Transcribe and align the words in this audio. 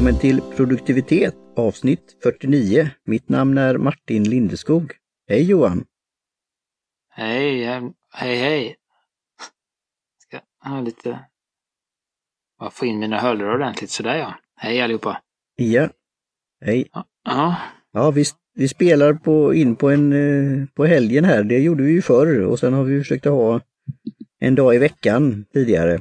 Välkommen 0.00 0.20
till 0.20 0.40
produktivitet 0.56 1.34
avsnitt 1.56 2.16
49. 2.22 2.90
Mitt 3.04 3.28
namn 3.28 3.58
är 3.58 3.78
Martin 3.78 4.24
Lindeskog. 4.24 4.92
Hej 5.28 5.42
Johan! 5.42 5.84
Hej, 7.10 7.64
hej, 8.12 8.36
hej. 8.36 8.76
Ska 10.18 10.40
ha 10.70 10.80
lite... 10.80 11.18
Bara 12.58 12.70
få 12.70 12.86
in 12.86 12.98
mina 12.98 13.18
hörlurar 13.18 13.54
ordentligt 13.54 13.90
sådär 13.90 14.16
ja. 14.16 14.34
Hej 14.56 14.80
allihopa! 14.80 15.20
Ja, 15.56 15.88
hej! 16.60 16.88
Ja, 17.24 17.56
Ja, 17.92 18.10
vi, 18.10 18.24
vi 18.54 18.68
spelar 18.68 19.14
på, 19.14 19.54
in 19.54 19.76
på, 19.76 19.90
en, 19.90 20.12
eh, 20.12 20.66
på 20.74 20.84
helgen 20.84 21.24
här. 21.24 21.44
Det 21.44 21.58
gjorde 21.58 21.82
vi 21.82 21.92
ju 21.92 22.02
förr 22.02 22.40
och 22.40 22.58
sen 22.58 22.72
har 22.72 22.84
vi 22.84 22.98
försökt 22.98 23.26
att 23.26 23.32
ha 23.32 23.60
en 24.38 24.54
dag 24.54 24.74
i 24.74 24.78
veckan 24.78 25.44
tidigare. 25.52 25.94
Eh, 25.94 26.00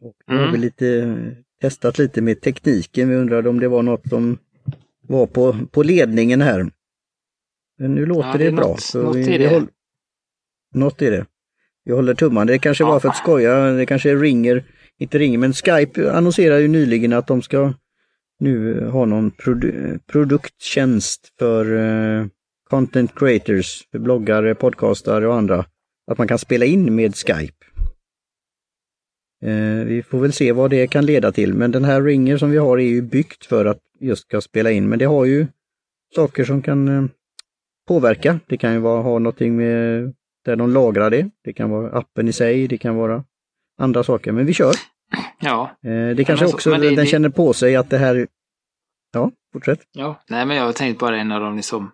Och 0.00 0.16
har 0.26 0.38
Mm. 0.38 0.52
vi 0.52 0.58
lite, 0.58 1.16
testat 1.60 1.98
lite 1.98 2.20
med 2.22 2.40
tekniken. 2.40 3.08
Vi 3.08 3.14
undrade 3.16 3.48
om 3.48 3.60
det 3.60 3.68
var 3.68 3.82
något 3.82 4.08
som 4.08 4.38
var 5.08 5.26
på, 5.26 5.56
på 5.70 5.82
ledningen 5.82 6.40
här. 6.40 6.70
Men 7.78 7.94
nu 7.94 8.06
låter 8.06 8.28
Ja, 8.28 8.32
det, 8.32 8.38
det 8.38 8.46
är 8.46 8.52
bra. 8.52 8.66
något- 8.68 8.80
så 8.80 9.02
något 9.02 9.16
vi, 9.16 9.34
är 9.34 9.38
det. 9.38 9.48
håll, 9.48 9.66
något 10.74 11.02
är 11.02 11.10
det. 11.10 11.26
Vi 11.84 11.92
håller 11.92 12.14
tummarna. 12.14 12.44
Det 12.44 12.58
kanske 12.58 12.84
Ja. 12.84 12.88
var 12.90 13.00
för 13.00 13.08
att 13.08 13.16
skoja. 13.16 13.70
Det 13.70 13.86
kanske 13.86 14.14
ringer, 14.14 14.64
inte 14.98 15.18
ringer, 15.18 15.38
men 15.38 15.52
Skype 15.52 16.12
annonserar 16.12 16.58
ju 16.58 16.68
nyligen 16.68 17.12
att 17.12 17.26
de 17.26 17.42
ska 17.42 17.74
nu 18.40 18.84
ha 18.86 19.04
någon 19.04 19.30
produ 19.30 19.98
produkttjänst 20.06 21.32
för 21.38 21.76
eh, 22.20 22.26
content 22.70 23.14
creators, 23.14 23.88
för 23.90 23.98
bloggare, 23.98 24.54
podcastare 24.54 25.26
och 25.28 25.34
andra. 25.34 25.64
Att 26.10 26.18
man 26.18 26.28
kan 26.28 26.38
spela 26.38 26.64
in 26.64 26.94
med 26.94 27.16
Skype. 27.16 27.65
Eh, 29.42 29.84
vi 29.86 30.02
får 30.02 30.18
väl 30.20 30.32
se 30.32 30.52
vad 30.52 30.70
det 30.70 30.86
kan 30.86 31.06
leda 31.06 31.32
till, 31.32 31.54
men 31.54 31.70
den 31.70 31.84
här 31.84 32.02
ringer 32.02 32.36
som 32.38 32.50
vi 32.50 32.56
har 32.58 32.78
är 32.78 32.82
ju 32.88 33.02
byggt 33.02 33.46
för 33.46 33.64
att 33.64 33.78
just 34.00 34.22
ska 34.22 34.40
spela 34.40 34.70
in, 34.70 34.88
men 34.88 34.98
det 34.98 35.04
har 35.04 35.24
ju 35.24 35.46
saker 36.14 36.44
som 36.44 36.62
kan 36.62 36.88
eh, 36.88 37.04
påverka. 37.88 38.40
Det 38.46 38.56
kan 38.56 38.72
ju 38.72 38.78
vara, 38.78 39.02
ha 39.02 39.18
någonting 39.18 39.56
med 39.56 40.12
där 40.44 40.56
de 40.56 40.70
lagrar 40.72 41.10
det. 41.10 41.30
Det 41.44 41.52
kan 41.52 41.70
vara 41.70 41.98
appen 41.98 42.28
i 42.28 42.32
sig, 42.32 42.68
det 42.68 42.78
kan 42.78 42.96
vara 42.96 43.24
andra 43.78 44.02
saker, 44.04 44.32
men 44.32 44.46
vi 44.46 44.52
kör. 44.54 44.72
ja, 45.40 45.70
Eh, 45.84 46.16
det 46.16 46.24
kanske 46.24 46.44
men 46.44 46.50
så- 46.50 46.56
också, 46.56 46.70
det- 46.70 46.78
den 46.78 46.94
det- 46.94 47.06
känner 47.06 47.28
på 47.28 47.52
sig 47.52 47.76
att 47.76 47.90
det 47.90 47.98
här... 47.98 48.26
Ja, 49.12 49.30
fortsätt. 49.52 49.80
ja. 49.92 50.20
Nej 50.28 50.46
men 50.46 50.56
jag 50.56 50.64
har 50.64 50.72
tänkt 50.72 50.98
bara 50.98 51.16
en 51.20 51.32
av 51.32 51.40
de 51.40 51.56
liksom 51.56 51.90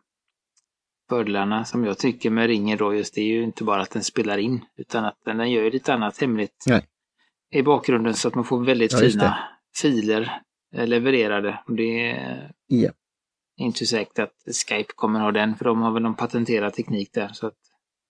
fördelarna 1.08 1.64
som 1.64 1.84
jag 1.84 1.98
tycker 1.98 2.30
med 2.30 2.46
ringer 2.46 2.76
då 2.76 2.94
just 2.94 3.14
det 3.14 3.20
är 3.20 3.24
ju 3.26 3.42
inte 3.42 3.64
bara 3.64 3.82
att 3.82 3.90
den 3.90 4.02
spelar 4.04 4.38
in 4.38 4.60
utan 4.76 5.04
att 5.04 5.16
den, 5.24 5.36
den 5.38 5.50
gör 5.50 5.62
ju 5.62 5.70
lite 5.70 5.94
annat 5.94 6.20
hemligt 6.20 6.64
Nej. 6.68 6.82
I 7.52 7.62
bakgrunden 7.62 8.14
så 8.14 8.28
att 8.28 8.34
man 8.34 8.44
får 8.44 8.64
väldigt 8.64 8.92
Ja, 8.92 8.98
fina 8.98 9.38
filer 9.76 10.42
eh, 10.74 10.86
levererade. 10.86 11.60
Och 11.66 11.74
det 11.74 12.10
är 12.10 12.52
Ja. 12.66 12.90
inte 13.56 13.86
säkert 13.86 14.18
att 14.18 14.34
Skype 14.68 14.92
kommer 14.96 15.20
ha 15.20 15.32
den 15.32 15.56
för 15.56 15.64
de 15.64 15.82
har 15.82 15.90
väl 15.92 16.02
någon 16.02 16.14
patenterad 16.16 16.74
teknik 16.74 17.10
där 17.12 17.28
så 17.32 17.46
att 17.46 17.58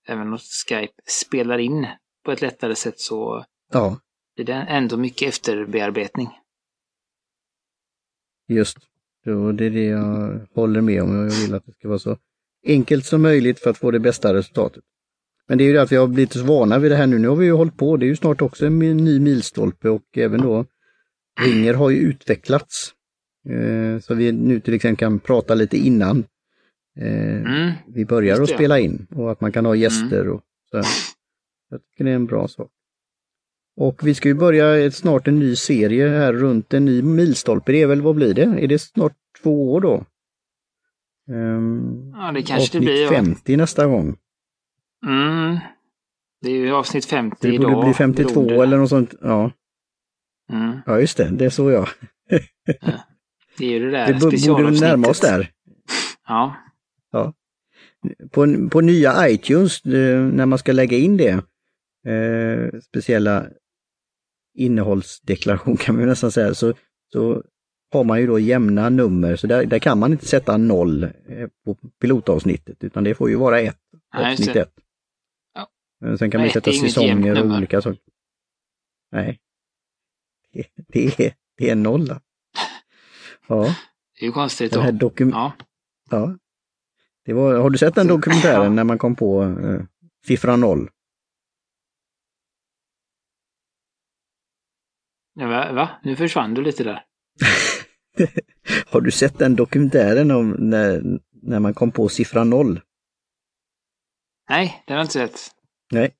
även 0.08 0.32
om 0.32 0.38
Skype 0.68 0.92
spelar 1.06 1.58
in 1.58 1.86
på 2.24 2.32
ett 2.32 2.40
lättare 2.42 2.74
sätt 2.74 3.00
så 3.00 3.44
Ja, 3.72 3.98
blir 4.36 4.46
det 4.46 4.52
ändå 4.54 4.96
mycket 4.96 5.28
efterbearbetning. 5.28 6.28
just. 8.48 8.78
Så 9.24 9.52
det 9.52 9.64
är 9.66 9.70
det 9.70 9.84
jag 9.84 10.46
håller 10.54 10.80
med 10.80 11.02
om. 11.02 11.14
Jag 11.14 11.30
vill 11.30 11.54
att 11.54 11.66
det 11.66 11.72
ska 11.72 11.88
vara 11.88 11.98
så 11.98 12.16
enkelt 12.66 13.04
som 13.06 13.22
möjligt 13.22 13.60
för 13.60 13.70
att 13.70 13.78
få 13.78 13.90
det 13.90 14.00
bästa 14.00 14.34
resultatet. 14.34 14.84
Men 15.48 15.58
det 15.58 15.64
är 15.64 15.66
ju 15.66 15.72
det 15.72 15.82
att 15.82 15.92
vi 15.92 15.96
har 15.96 16.06
blivit 16.06 16.32
så 16.32 16.44
vana 16.44 16.78
vid 16.78 16.90
det 16.90 16.96
här 16.96 17.06
nu. 17.06 17.18
Nu 17.18 17.28
har 17.28 17.36
vi 17.36 17.44
ju 17.46 17.52
hållit 17.52 17.76
på. 17.76 17.96
Det 17.96 18.06
är 18.06 18.08
ju 18.08 18.16
snart 18.16 18.42
också 18.42 18.66
en 18.66 18.78
ny 18.78 19.20
milstolpe 19.20 19.88
och 19.88 20.18
även 20.18 20.40
då 20.40 20.64
Ringer 21.40 21.74
har 21.74 21.90
ju 21.90 21.96
utvecklats. 21.98 22.92
Eh, 23.48 24.00
så 24.00 24.14
vi 24.14 24.32
nu 24.32 24.60
till 24.60 24.74
exempel 24.74 24.96
kan 24.98 25.18
prata 25.18 25.54
lite 25.54 25.76
innan 25.76 26.24
eh, 26.98 27.36
Mm. 27.36 27.72
vi 27.86 28.04
börjar 28.04 28.42
att 28.42 28.48
spela 28.50 28.78
in 28.78 29.06
och 29.10 29.32
att 29.32 29.40
man 29.40 29.52
kan 29.52 29.66
ha 29.66 29.74
gäster 29.74 30.28
och 30.28 30.40
så. 30.70 30.76
Jag 31.70 31.80
tycker 31.90 32.04
det 32.04 32.10
är 32.10 32.14
en 32.14 32.26
bra 32.26 32.48
sak. 32.48 32.70
Och 33.76 34.06
vi 34.06 34.14
ska 34.14 34.28
ju 34.28 34.34
börja 34.34 34.90
snart 34.90 35.28
en 35.28 35.38
ny 35.38 35.56
serie 35.56 36.08
här 36.08 36.32
runt 36.32 36.74
en 36.74 36.84
ny 36.84 37.02
milstolpe. 37.02 37.72
Det 37.72 37.82
är 37.82 37.86
väl, 37.86 38.02
vad 38.02 38.14
blir 38.16 38.34
det? 38.34 38.42
Är 38.42 38.68
det 38.68 38.78
snart 38.78 39.16
två 39.42 39.72
år 39.72 39.80
då? 39.80 40.04
Um, 41.30 42.12
Ja, 42.16 42.32
det 42.32 42.42
kanske 42.42 42.78
det 42.78 42.84
blir. 42.84 43.02
Ja. 43.02 43.10
50 43.10 43.56
nästa 43.56 43.86
gång. 43.86 44.16
Mm. 45.06 45.58
Det 46.40 46.50
är 46.50 46.56
ju 46.56 46.72
avsnitt 46.72 47.04
50 47.04 47.36
Det 47.40 47.54
idag. 47.54 47.72
borde 47.72 47.84
bli 47.86 47.94
52 47.94 48.42
beror 48.42 48.56
det. 48.58 48.62
eller 48.62 48.76
något 48.78 48.88
sånt. 48.88 49.14
Ja, 49.20 49.50
Mm. 50.52 50.78
ja 50.86 51.00
just 51.00 51.16
det, 51.16 51.30
det 51.30 51.50
såg 51.50 51.70
jag. 51.72 51.88
Det 53.58 53.64
är 53.64 53.70
ju 53.70 53.78
det 53.80 53.90
där 53.90 54.12
bo- 54.20 54.54
borde 54.54 54.80
närma 54.80 55.08
oss 55.08 55.20
där. 55.20 55.50
Ja. 56.28 56.56
På, 58.30 58.68
på 58.70 58.80
nya 58.80 59.28
iTunes, 59.28 59.84
eh, 59.84 60.20
när 60.22 60.46
man 60.46 60.58
ska 60.58 60.72
lägga 60.72 60.96
in 60.98 61.16
det, 61.16 61.30
eh, 62.12 62.80
speciella 62.80 63.46
innehållsdeklaration 64.54 65.76
kan 65.80 65.96
man 65.96 66.06
nästan 66.06 66.32
säga, 66.32 66.54
så, 66.54 66.74
så 67.12 67.42
har 67.92 68.04
man 68.04 68.20
ju 68.20 68.26
då 68.26 68.38
jämna 68.38 68.88
nummer, 68.90 69.36
så 69.36 69.46
där, 69.46 69.64
där 69.66 69.78
kan 69.78 69.98
man 69.98 70.12
inte 70.12 70.26
sätta 70.26 70.56
noll 70.56 71.02
eh, 71.04 71.48
på 71.64 71.74
pilotavsnittet, 72.00 72.84
utan 72.84 73.04
det 73.04 73.14
får 73.14 73.30
ju 73.30 73.36
vara 73.36 73.60
ett, 73.60 73.78
Ja, 74.12 74.30
avsnitt 74.32 74.52
det. 74.54 74.60
ett. 74.60 74.72
Ja. 76.02 76.08
Eh, 76.08 76.16
Sen 76.16 76.30
kan 76.30 76.38
Men 76.40 76.46
man 76.46 76.52
sätta 76.52 76.72
säsonger 76.72 77.44
och 77.44 77.56
olika 77.56 77.82
saker. 77.82 78.00
Nej, 79.12 79.40
det, 80.52 80.66
det, 80.88 81.20
är, 81.20 81.34
det 81.56 81.70
är 81.70 81.74
nolla. 81.74 82.20
Ja, 83.46 83.74
Det 84.18 84.24
är 84.24 84.26
ju 84.26 84.32
konstigt 84.32 84.72
den 84.72 84.82
här 84.82 84.92
dokum 84.92 85.30
Ja. 85.30 85.52
Ja. 86.10 86.38
Det 87.24 87.32
var, 87.32 87.54
har 87.54 87.70
du 87.70 87.78
sett 87.78 87.94
den 87.94 88.06
dokumentären 88.06 88.74
när 88.74 88.84
man 88.84 88.98
kom 88.98 89.16
på 89.16 89.42
eh, 89.42 89.80
siffran 90.26 90.60
noll? 90.60 90.90
Ja, 95.34 95.46
Va? 95.48 95.72
Va? 95.72 95.90
Nu 96.02 96.16
försvann 96.16 96.54
du 96.54 96.62
lite 96.62 96.84
där. 96.84 97.04
Har 98.86 99.00
du 99.00 99.10
sett 99.10 99.38
den 99.38 99.56
dokumentären 99.56 100.30
om 100.30 100.50
när, 100.50 101.02
när 101.42 101.60
man 101.60 101.74
kom 101.74 101.90
på 101.90 102.08
siffran 102.08 102.50
noll? 102.50 102.80
Nej, 104.48 104.82
den 104.86 104.94
har 104.94 105.00
jag 105.00 105.04
inte 105.04 105.12
sett. 105.12 105.50
Nej. 105.92 106.14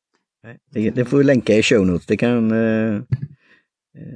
Det, 0.70 0.90
det 0.90 1.04
får 1.04 1.18
vi 1.18 1.24
länka 1.24 1.54
i 1.54 1.62
show 1.62 1.86
notes. 1.86 2.06
Det 2.06 2.16
kan 2.16 2.50
eh, 2.52 2.94
eh, 2.94 3.00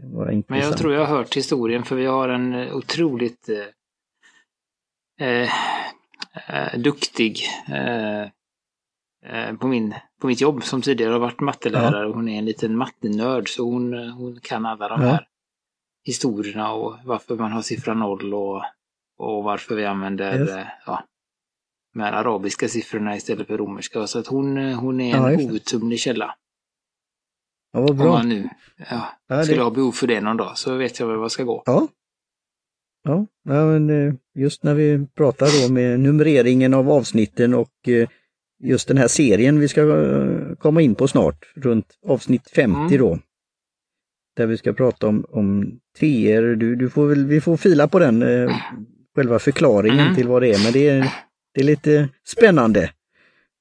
vara 0.04 0.32
intressant. 0.32 0.48
Men 0.48 0.60
jag 0.60 0.78
tror 0.78 0.94
jag 0.94 1.00
har 1.06 1.16
hört 1.16 1.36
historien 1.36 1.82
för 1.84 1.96
vi 1.96 2.06
har 2.06 2.28
en 2.28 2.54
eh, 2.54 2.76
otroligt 2.76 3.48
eh, 3.48 5.26
eh, 5.28 5.50
eh, 6.48 6.78
duktig 6.78 7.40
på, 9.60 9.66
min, 9.66 9.94
på 10.20 10.26
mitt 10.26 10.40
jobb 10.40 10.64
som 10.64 10.82
tidigare 10.82 11.12
har 11.12 11.18
varit 11.20 11.40
mattelärare. 11.40 12.12
Hon 12.12 12.28
är 12.28 12.38
en 12.38 12.44
liten 12.44 12.76
mattenörd 12.76 13.48
så 13.48 13.64
hon, 13.64 13.94
hon 14.10 14.40
kan 14.42 14.66
alla 14.66 14.88
de 14.88 15.02
Ja. 15.02 15.08
här 15.08 15.26
historierna 16.04 16.72
och 16.72 16.96
varför 17.04 17.36
man 17.36 17.52
har 17.52 17.62
siffran 17.62 17.98
noll 17.98 18.34
och, 18.34 18.62
och 19.18 19.44
varför 19.44 19.74
vi 19.76 19.84
använder 19.84 20.40
Yes. 20.40 20.50
eh, 20.50 20.66
ja, 20.86 21.04
de 21.96 22.02
här 22.02 22.12
arabiska 22.12 22.68
siffrorna 22.68 23.16
istället 23.16 23.46
för 23.46 23.58
romerska. 23.58 24.06
Så 24.06 24.18
att 24.18 24.26
hon, 24.26 24.56
eh, 24.58 24.80
hon 24.80 25.00
är 25.00 25.10
Ja, 25.10 25.30
en 25.30 25.38
det. 25.38 25.44
outtömlig 25.44 25.98
källa. 26.00 26.34
Ja, 27.72 27.80
vad 27.80 27.90
Om 27.90 27.96
bra. 27.96 28.12
man 28.12 28.28
nu 28.28 28.48
ja, 28.90 29.08
Ja, 29.28 29.42
skulle 29.42 29.58
det, 29.58 29.64
ha 29.64 29.70
behov 29.70 29.92
för 29.92 30.06
det 30.06 30.20
någon 30.20 30.36
dag 30.36 30.58
så 30.58 30.74
vet 30.74 31.00
jag 31.00 31.06
väl 31.06 31.16
vad 31.16 31.24
jag 31.24 31.30
ska 31.32 31.44
gå. 31.44 31.62
ja. 31.66 31.88
Ja, 33.04 33.26
ja, 33.44 33.64
men 33.66 33.90
eh, 34.08 34.14
just 34.34 34.62
när 34.62 34.74
vi 34.74 35.06
pratar 35.14 35.62
då 35.68 35.72
med 35.72 36.00
numreringen 36.00 36.74
av 36.74 36.90
avsnitten 36.90 37.54
och 37.54 37.88
eh, 37.88 38.08
just 38.62 38.88
den 38.88 38.96
här 38.98 39.08
serien 39.08 39.60
vi 39.60 39.68
ska 39.68 39.82
komma 40.58 40.80
in 40.82 40.94
på 40.94 41.08
snart, 41.08 41.52
runt 41.56 41.86
avsnitt 42.06 42.50
50 42.50 42.76
Mm. 42.78 42.98
då. 42.98 43.18
Där 44.36 44.46
vi 44.46 44.56
ska 44.56 44.72
prata 44.72 45.06
om, 45.08 45.24
om 45.28 45.78
TR. 45.98 46.54
Du, 46.56 46.76
du 46.76 46.90
får 46.90 47.06
väl, 47.06 47.26
vi 47.26 47.40
får 47.40 47.56
fila 47.56 47.88
på 47.88 47.98
den, 47.98 48.22
eh, 48.22 48.56
själva 49.16 49.38
förklaringen 49.38 50.00
Mm. 50.00 50.14
till 50.14 50.28
vad 50.28 50.42
det 50.42 50.48
är, 50.54 50.64
men 50.64 50.72
det 50.72 50.88
är, 50.88 51.12
det 51.56 51.60
är 51.62 51.64
lite 51.64 52.08
spännande. 52.26 52.90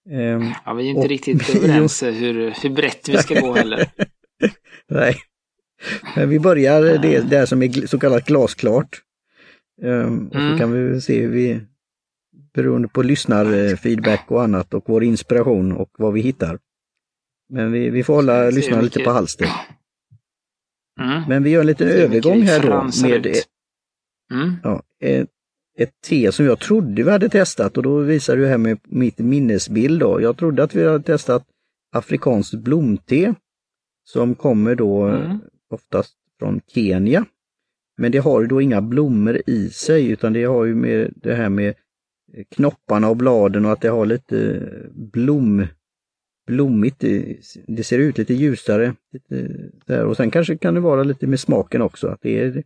Ehm, 0.10 0.52
Ja, 0.66 0.74
vi 0.74 0.84
är 0.86 0.90
inte 0.90 1.02
Och- 1.02 1.08
riktigt 1.10 1.56
överens 1.56 2.04
hur, 2.04 2.52
hur 2.64 2.70
brett 2.70 3.10
vi 3.10 3.18
ska 3.18 3.40
gå 3.42 3.54
heller. 3.54 3.90
nej. 4.90 5.16
Men 6.16 6.30
vi 6.30 6.40
börjar 6.40 6.82
det 6.82 7.20
där 7.30 7.46
som 7.46 7.62
är 7.64 7.88
så 7.88 8.00
kallat 8.00 8.26
glasklart. 8.26 9.02
Ehm, 9.84 10.28
och 10.28 10.34
så 10.34 10.40
Mm. 10.40 10.58
kan 10.58 10.72
vi 10.72 11.02
se 11.02 11.22
hur 11.22 11.30
vi, 11.30 11.62
beroende 12.54 12.88
på 12.88 13.02
lyssnarfeedback 13.04 14.26
och 14.32 14.44
annat 14.44 14.74
och 14.74 14.84
vår 14.88 15.04
inspiration 15.04 15.72
och 15.72 15.90
vad 15.98 16.14
vi 16.14 16.22
hittar. 16.22 16.60
Men 17.50 17.72
vi, 17.72 17.90
vi 17.90 18.04
får 18.04 18.16
hålla 18.16 18.50
lyssnarna 18.50 18.82
lite 18.82 19.00
på 19.00 19.10
halster. 19.12 19.48
Mm. 21.02 21.24
Men 21.30 21.44
vi 21.44 21.50
gör 21.50 21.62
en 21.62 21.68
liten 21.68 21.88
övergång 21.88 22.42
här 22.42 22.60
då 22.62 22.84
med. 23.08 23.36
Mm. 24.34 24.56
ja, 24.64 24.84
ett, 25.02 25.30
ett 25.78 26.02
te 26.08 26.32
som 26.32 26.46
jag 26.46 26.60
trodde 26.60 27.04
vi 27.04 27.12
hade 27.12 27.30
testat 27.30 27.78
och 27.78 27.84
då 27.84 27.98
visar 27.98 28.38
du 28.38 28.48
här 28.48 28.58
med 28.58 28.80
mitt 28.84 29.18
minnesbild 29.20 30.00
då. 30.00 30.22
Jag 30.22 30.38
trodde 30.38 30.64
att 30.64 30.76
vi 30.76 30.88
hade 30.88 31.04
testat 31.04 31.46
afrikanskt 31.92 32.54
blomte 32.54 33.36
som 34.04 34.36
kommer 34.36 34.76
då 34.76 35.04
Mm. 35.04 35.40
oftast 35.70 36.16
från 36.40 36.62
Kenya. 36.68 37.26
Men 37.98 38.12
det 38.12 38.18
har 38.18 38.42
ju 38.42 38.48
då 38.48 38.62
inga 38.62 38.82
blommor 38.82 39.42
i 39.48 39.70
sig 39.70 40.08
utan 40.10 40.34
det 40.34 40.44
har 40.44 40.66
ju 40.66 40.76
med 40.76 41.14
det 41.16 41.36
här 41.36 41.50
med 41.50 41.74
knopparna 42.56 43.10
och 43.10 43.18
bladen 43.18 43.66
och 43.66 43.72
att 43.72 43.82
det 43.82 43.90
har 43.90 44.06
lite 44.06 44.70
blom, 44.94 45.68
blommigt. 46.48 47.04
Det 47.68 47.84
ser 47.84 48.00
ut 48.00 48.18
lite 48.18 48.34
ljusare. 48.34 48.96
Lite 49.14 49.50
där. 49.86 50.06
Och 50.06 50.18
sen 50.18 50.32
kanske 50.32 50.58
kan 50.58 50.74
det 50.74 50.80
vara 50.80 51.04
lite 51.04 51.28
med 51.28 51.40
smaken 51.40 51.82
också. 51.82 52.08
Att 52.08 52.22
det, 52.22 52.40
är, 52.40 52.64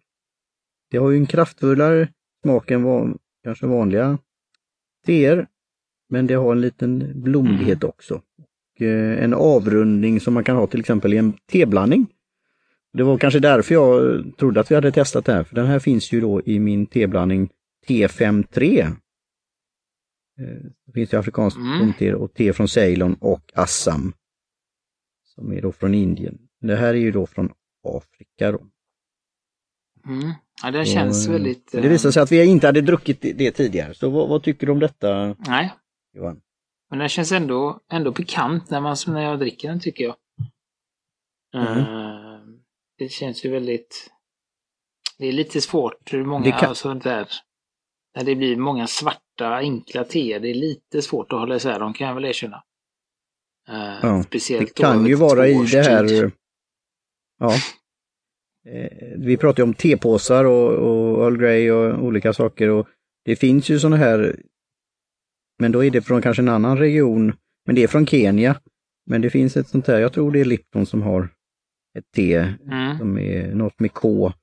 det 0.91 0.97
har 0.97 1.09
ju 1.11 1.17
en 1.17 1.25
kraftfullare 1.25 2.07
smak 2.43 2.71
än 2.71 2.83
van, 2.83 3.17
kanske 3.43 3.67
vanliga 3.67 4.17
teer. 5.05 5.47
Men 6.09 6.27
det 6.27 6.33
har 6.33 6.51
en 6.51 6.61
liten 6.61 7.21
blommighet 7.21 7.83
också. 7.83 8.15
Och, 8.15 8.81
eh, 8.81 9.23
en 9.23 9.33
avrundning 9.33 10.19
som 10.19 10.33
man 10.33 10.43
kan 10.43 10.55
ha 10.55 10.67
till 10.67 10.79
exempel 10.79 11.13
i 11.13 11.17
en 11.17 11.33
teblandning. 11.51 12.07
Det 12.93 13.03
var 13.03 13.17
kanske 13.17 13.39
därför 13.39 13.73
jag 13.73 14.23
trodde 14.37 14.59
att 14.59 14.71
vi 14.71 14.75
hade 14.75 14.91
testat 14.91 15.25
det 15.25 15.33
här, 15.33 15.43
för 15.43 15.55
den 15.55 15.65
här 15.65 15.79
finns 15.79 16.11
ju 16.11 16.21
då 16.21 16.41
i 16.41 16.59
min 16.59 16.85
teblandning 16.85 17.49
T53. 17.87 18.81
Eh, 18.81 18.87
det 20.85 20.91
finns 20.93 21.13
ju 21.13 21.17
afrikanskt 21.17 21.57
mm. 21.57 21.93
te 21.93 22.13
och 22.13 22.33
te 22.33 22.53
från 22.53 22.67
Ceylon 22.67 23.13
och 23.13 23.51
Assam. 23.53 24.13
Som 25.23 25.53
är 25.53 25.61
då 25.61 25.71
från 25.71 25.93
Indien. 25.93 26.37
Det 26.61 26.75
här 26.75 26.93
är 26.93 26.99
ju 26.99 27.11
då 27.11 27.25
från 27.25 27.51
Afrika. 27.83 28.51
Då. 28.51 28.61
Mm. 30.07 30.31
Ja, 30.63 30.71
den 30.71 30.85
känns 30.85 31.27
och, 31.27 31.33
väldigt... 31.33 31.71
Det 31.71 31.89
visade 31.89 32.11
sig 32.11 32.23
att 32.23 32.31
vi 32.31 32.45
inte 32.45 32.67
hade 32.67 32.81
druckit 32.81 33.21
det 33.21 33.51
tidigare. 33.51 33.93
Så 33.93 34.09
vad, 34.09 34.29
vad 34.29 34.43
tycker 34.43 34.65
du 34.65 34.71
om 34.71 34.79
detta? 34.79 35.35
Nej. 35.47 35.73
Johan? 36.13 36.41
Men 36.89 36.99
den 36.99 37.09
känns 37.09 37.31
ändå, 37.31 37.79
ändå 37.91 38.13
pikant 38.13 38.69
när, 38.69 38.81
man, 38.81 38.97
när 39.07 39.21
jag 39.21 39.39
dricker 39.39 39.67
den 39.67 39.79
tycker 39.79 40.03
jag. 40.03 40.15
Mm. 41.53 41.77
Uh, 41.77 42.39
det 42.97 43.09
känns 43.09 43.45
ju 43.45 43.51
väldigt... 43.51 44.11
Det 45.17 45.27
är 45.27 45.31
lite 45.31 45.61
svårt 45.61 46.13
hur 46.13 46.25
många 46.25 46.45
det 46.45 46.51
kan... 46.51 46.75
sånt 46.75 47.03
där... 47.03 47.27
När 48.15 48.23
det 48.23 48.35
blir 48.35 48.57
många 48.57 48.87
svarta 48.87 49.55
enkla 49.55 50.03
teer, 50.03 50.39
det 50.39 50.49
är 50.49 50.53
lite 50.53 51.01
svårt 51.01 51.33
att 51.33 51.39
hålla 51.39 51.55
isär 51.55 51.79
dem 51.79 51.93
kan 51.93 52.07
jag 52.07 52.15
väl 52.15 52.25
erkänna. 52.25 52.63
Uh, 53.69 53.99
ja, 54.01 54.23
speciellt 54.23 54.75
det 54.75 54.81
kan 54.81 55.05
ju 55.05 55.15
vara 55.15 55.47
i 55.47 55.65
det 55.65 55.83
här... 55.83 56.31
Ja. 57.39 57.55
Eh, 58.65 59.17
vi 59.17 59.37
pratar 59.37 59.63
ju 59.63 59.67
om 59.67 59.73
tepåsar 59.73 60.45
och, 60.45 60.71
och 60.71 61.25
Earl 61.25 61.37
Grey 61.37 61.71
och 61.71 62.03
olika 62.03 62.33
saker 62.33 62.69
och 62.69 62.87
det 63.25 63.35
finns 63.35 63.69
ju 63.69 63.79
sådana 63.79 63.97
här, 63.97 64.35
men 65.59 65.71
då 65.71 65.83
är 65.83 65.91
det 65.91 66.01
från 66.01 66.21
kanske 66.21 66.41
en 66.41 66.49
annan 66.49 66.77
region, 66.77 67.33
men 67.65 67.75
det 67.75 67.83
är 67.83 67.87
från 67.87 68.05
Kenya. 68.05 68.59
Men 69.05 69.21
det 69.21 69.29
finns 69.29 69.57
ett 69.57 69.67
sånt 69.67 69.87
här, 69.87 69.99
jag 69.99 70.13
tror 70.13 70.31
det 70.31 70.39
är 70.39 70.45
Lipton 70.45 70.85
som 70.85 71.01
har 71.01 71.29
ett 71.97 72.11
te 72.15 72.35
mm. 72.35 72.97
som 72.97 73.17
är 73.17 73.55
något 73.55 73.79
med 73.79 73.93
K, 73.93 74.33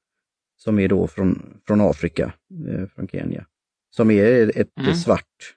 som 0.56 0.78
är 0.78 0.88
då 0.88 1.06
från, 1.06 1.60
från 1.66 1.80
Afrika, 1.80 2.32
eh, 2.68 2.86
från 2.86 3.08
Kenya. 3.08 3.46
Som 3.90 4.10
är 4.10 4.58
ett 4.58 4.78
mm. 4.80 4.94
svart 4.94 5.54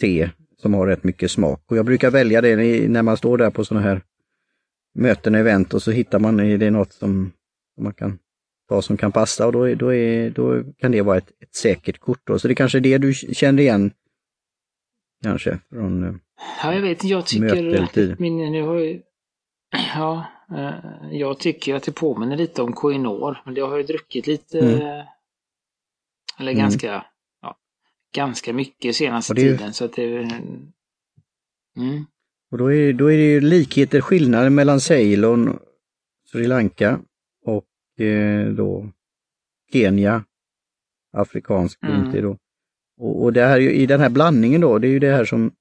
te 0.00 0.30
som 0.56 0.74
har 0.74 0.86
rätt 0.86 1.04
mycket 1.04 1.30
smak. 1.30 1.62
Och 1.66 1.76
jag 1.76 1.86
brukar 1.86 2.10
välja 2.10 2.40
det 2.40 2.88
när 2.88 3.02
man 3.02 3.16
står 3.16 3.38
där 3.38 3.50
på 3.50 3.64
sådana 3.64 3.86
här 3.86 4.02
möten 4.94 5.34
och 5.34 5.40
event 5.40 5.74
och 5.74 5.82
så 5.82 5.90
hittar 5.90 6.18
man, 6.18 6.40
är 6.40 6.58
det 6.58 6.70
något 6.70 6.92
som 6.92 7.32
man 7.82 7.94
kan 7.94 8.18
ta 8.68 8.82
som 8.82 8.96
kan 8.96 9.12
passa 9.12 9.46
och 9.46 9.52
då, 9.52 9.74
då, 9.74 9.94
är, 9.94 10.30
då 10.30 10.62
kan 10.78 10.92
det 10.92 11.02
vara 11.02 11.18
ett, 11.18 11.30
ett 11.40 11.54
säkert 11.54 11.98
kort. 11.98 12.20
Då. 12.24 12.38
Så 12.38 12.48
det 12.48 12.52
är 12.52 12.56
kanske 12.56 12.78
är 12.78 12.80
det 12.80 12.98
du 12.98 13.14
känner 13.14 13.62
igen 13.62 13.90
kanske 15.22 15.58
från 15.70 16.04
eh, 16.04 16.14
Ja, 16.62 16.74
jag 16.74 16.82
vet 16.82 17.04
Jag 17.04 17.26
tycker 17.26 18.16
min, 18.18 18.52
nu 18.52 18.62
har 18.62 18.78
jag, 18.78 19.00
ja, 19.96 20.26
eh, 20.56 20.74
jag 21.12 21.38
tycker 21.38 21.74
att 21.74 21.82
det 21.82 21.92
påminner 21.92 22.36
lite 22.36 22.62
om 22.62 22.72
Koinor, 22.72 23.38
men 23.44 23.54
det 23.54 23.60
har 23.60 23.76
jag 23.76 23.86
druckit 23.86 24.26
lite, 24.26 24.58
mm. 24.58 25.06
eller 26.38 26.52
mm. 26.52 26.56
ganska, 26.56 27.04
ja, 27.42 27.56
ganska 28.14 28.52
mycket 28.52 28.96
senaste 28.96 29.34
det, 29.34 29.40
tiden. 29.40 29.72
Så 29.72 29.84
att 29.84 29.92
det, 29.92 30.16
mm. 31.76 32.06
Och 32.50 32.58
då 32.58 32.72
är, 32.72 32.92
då 32.92 33.12
är 33.12 33.16
det 33.16 33.40
likheter, 33.40 34.00
skillnader 34.00 34.50
mellan 34.50 34.80
Ceylon, 34.80 35.58
Sri 36.32 36.46
Lanka 36.46 37.00
eh, 38.00 38.46
då 38.46 38.88
Kenya, 39.72 40.24
afrikansk 41.12 41.82
mm. 41.82 42.22
då. 42.22 42.36
Och, 42.98 43.22
och 43.22 43.32
det 43.32 43.44
här, 43.44 43.60
i 43.60 43.86
den 43.86 44.00
här 44.00 44.10
blandningen 44.10 44.60
då, 44.60 44.78
det 44.78 44.88
är 44.88 44.90
ju 44.90 44.98
det 44.98 45.12
här 45.12 45.24
som 45.24 45.52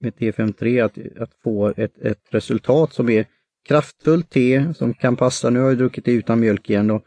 med 0.00 0.14
T53, 0.14 0.84
att, 0.84 1.22
att 1.22 1.34
få 1.42 1.72
ett, 1.76 1.98
ett 1.98 2.22
resultat 2.30 2.92
som 2.92 3.08
är 3.08 3.26
kraftfullt 3.68 4.30
te 4.30 4.74
som 4.74 4.94
kan 4.94 5.16
passa, 5.16 5.50
nu 5.50 5.60
har 5.60 5.68
jag 5.68 5.78
druckit 5.78 6.04
det 6.04 6.12
utan 6.12 6.40
mjölk 6.40 6.70
igen 6.70 6.86
då, 6.86 7.02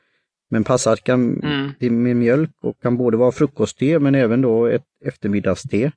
men 0.50 0.63
passar 0.63 0.96
kan, 0.96 1.44
mm. 1.44 2.04
med 2.04 2.16
mjölk 2.16 2.51
och 2.62 2.81
kan 2.81 2.98
både 2.98 3.18
vara 3.18 3.31
frukostte 3.31 4.00
men 4.00 4.16
även 4.16 4.42
då 4.42 4.66
ett 4.66 4.86
eftermiddagste. 5.06 5.92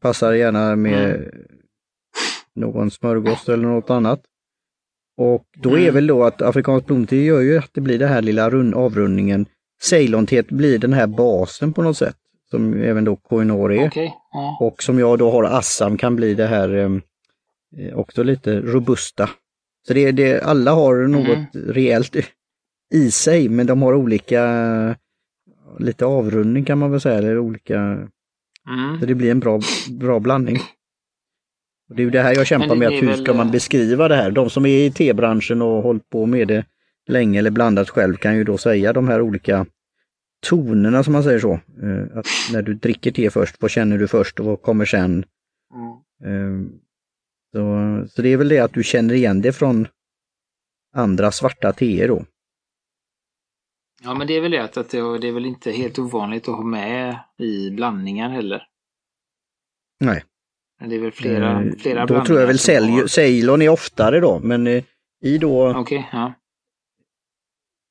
Passar 0.00 0.32
gärna 0.32 0.76
med 0.76 1.14
mm. 1.14 1.30
någon 2.54 2.90
smörgås 2.90 3.48
eller 3.48 3.64
något 3.64 3.90
annat. 3.90 4.22
Och 5.20 5.44
då 5.56 5.70
är 5.70 5.82
mm. 5.82 5.94
väl 5.94 6.06
då 6.06 6.24
att 6.24 6.42
afrikansk 6.42 6.86
blomte 6.86 7.16
gör 7.16 7.40
ju 7.40 7.58
att 7.58 7.70
det 7.72 7.80
blir 7.80 7.98
den 7.98 8.08
här 8.08 8.22
lilla 8.22 8.50
rund, 8.50 8.74
avrundningen. 8.74 9.46
Ceylonteet 9.82 10.48
blir 10.48 10.78
den 10.78 10.92
här 10.92 11.06
basen 11.06 11.72
på 11.72 11.82
något 11.82 11.96
sätt, 11.96 12.16
som 12.50 12.82
även 12.82 13.04
då 13.04 13.16
Koinor 13.16 13.72
är. 13.72 13.86
Okay. 13.86 14.10
Ja. 14.32 14.58
Och 14.60 14.82
som 14.82 14.98
jag 14.98 15.18
då 15.18 15.30
har 15.30 15.44
Assam 15.44 15.98
kan 15.98 16.16
bli 16.16 16.34
det 16.34 16.46
här 16.46 16.74
ehm, 16.74 17.02
eh, 17.76 17.98
också 17.98 18.22
lite 18.22 18.60
robusta. 18.60 19.30
Så 19.86 19.94
det, 19.94 20.12
det, 20.12 20.40
alla 20.40 20.72
har 20.72 20.94
något 20.94 21.54
mm. 21.54 21.72
rejält 21.72 22.16
i 22.94 23.10
sig, 23.10 23.48
men 23.48 23.66
de 23.66 23.82
har 23.82 23.94
olika, 23.94 24.96
lite 25.78 26.06
avrundning 26.06 26.64
kan 26.64 26.78
man 26.78 26.90
väl 26.90 27.00
säga, 27.00 27.18
eller 27.18 27.38
olika, 27.38 27.78
mm. 27.78 29.00
så 29.00 29.06
det 29.06 29.14
blir 29.14 29.30
en 29.30 29.40
bra, 29.40 29.60
bra 29.90 30.20
blandning. 30.20 30.58
Och 31.90 31.96
det 31.96 32.02
är 32.02 32.10
det 32.10 32.22
här 32.22 32.34
jag 32.34 32.46
kämpar 32.46 32.74
med, 32.74 32.88
att 32.88 33.02
hur 33.02 33.12
ska 33.12 33.34
man 33.34 33.46
eh, 33.46 33.52
beskriva 33.52 34.08
det 34.08 34.16
här? 34.16 34.30
De 34.30 34.50
som 34.50 34.66
är 34.66 34.86
i 34.86 34.90
tebranschen 34.90 35.62
och 35.62 35.82
hållit 35.82 36.10
på 36.10 36.26
med 36.26 36.48
det 36.48 36.64
länge 37.06 37.38
eller 37.38 37.50
blandat 37.50 37.90
själv 37.90 38.16
kan 38.16 38.36
ju 38.36 38.44
då 38.44 38.58
säga 38.58 38.92
de 38.92 39.08
här 39.08 39.20
olika 39.20 39.66
tonerna 40.46 41.04
som 41.04 41.12
man 41.12 41.22
säger 41.22 41.38
så. 41.38 41.52
Eh, 41.52 42.18
att 42.18 42.26
när 42.52 42.62
du 42.62 42.74
dricker 42.74 43.10
te 43.10 43.30
först, 43.30 43.56
vad 43.60 43.70
känner 43.70 43.98
du 43.98 44.08
först 44.08 44.40
och 44.40 44.46
vad 44.46 44.62
kommer 44.62 44.84
sen? 44.84 45.24
Mm. 45.74 46.64
Eh, 46.64 46.72
så, 47.52 48.08
så 48.08 48.22
det 48.22 48.28
är 48.28 48.36
väl 48.36 48.48
det 48.48 48.58
att 48.58 48.74
du 48.74 48.82
känner 48.82 49.14
igen 49.14 49.40
det 49.40 49.52
från 49.52 49.88
andra 50.94 51.30
svarta 51.30 51.72
teer 51.72 52.08
då. 52.08 52.24
Ja 54.02 54.14
men 54.14 54.26
det 54.26 54.34
är 54.36 54.40
väl 54.40 54.50
det 54.50 54.64
att 54.64 54.74
det, 54.74 55.18
det 55.18 55.28
är 55.28 55.32
väl 55.32 55.46
inte 55.46 55.70
helt 55.70 55.98
ovanligt 55.98 56.48
att 56.48 56.56
ha 56.56 56.64
med 56.64 57.18
i 57.38 57.70
blandningar 57.70 58.30
heller. 58.30 58.66
Nej. 60.00 60.24
Det 60.88 60.94
är 60.94 61.00
väl 61.00 61.12
flera, 61.12 61.62
eh, 61.62 61.72
flera 61.78 62.06
Då 62.06 62.24
tror 62.24 62.40
jag 62.40 62.46
väl. 62.46 63.08
Ceylon 63.08 63.62
är 63.62 63.68
oftare 63.68 64.20
då, 64.20 64.38
men 64.38 64.66
eh, 64.66 64.84
i 65.22 65.38
då 65.38 65.78
okay, 65.78 66.02
ja. 66.12 66.32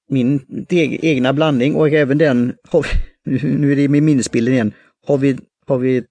min 0.09 0.45
egna 1.01 1.33
blandning 1.33 1.75
och 1.75 1.89
även 1.89 2.17
den, 2.17 2.57
har 2.69 2.85
nu 3.57 3.71
är 3.71 3.75
det 3.75 3.87
med 3.87 4.03
minnesbilden 4.03 4.53
igen, 4.53 4.73
har 5.07 5.17
vi, 5.17 5.37
har 5.67 5.77
vi 5.77 6.05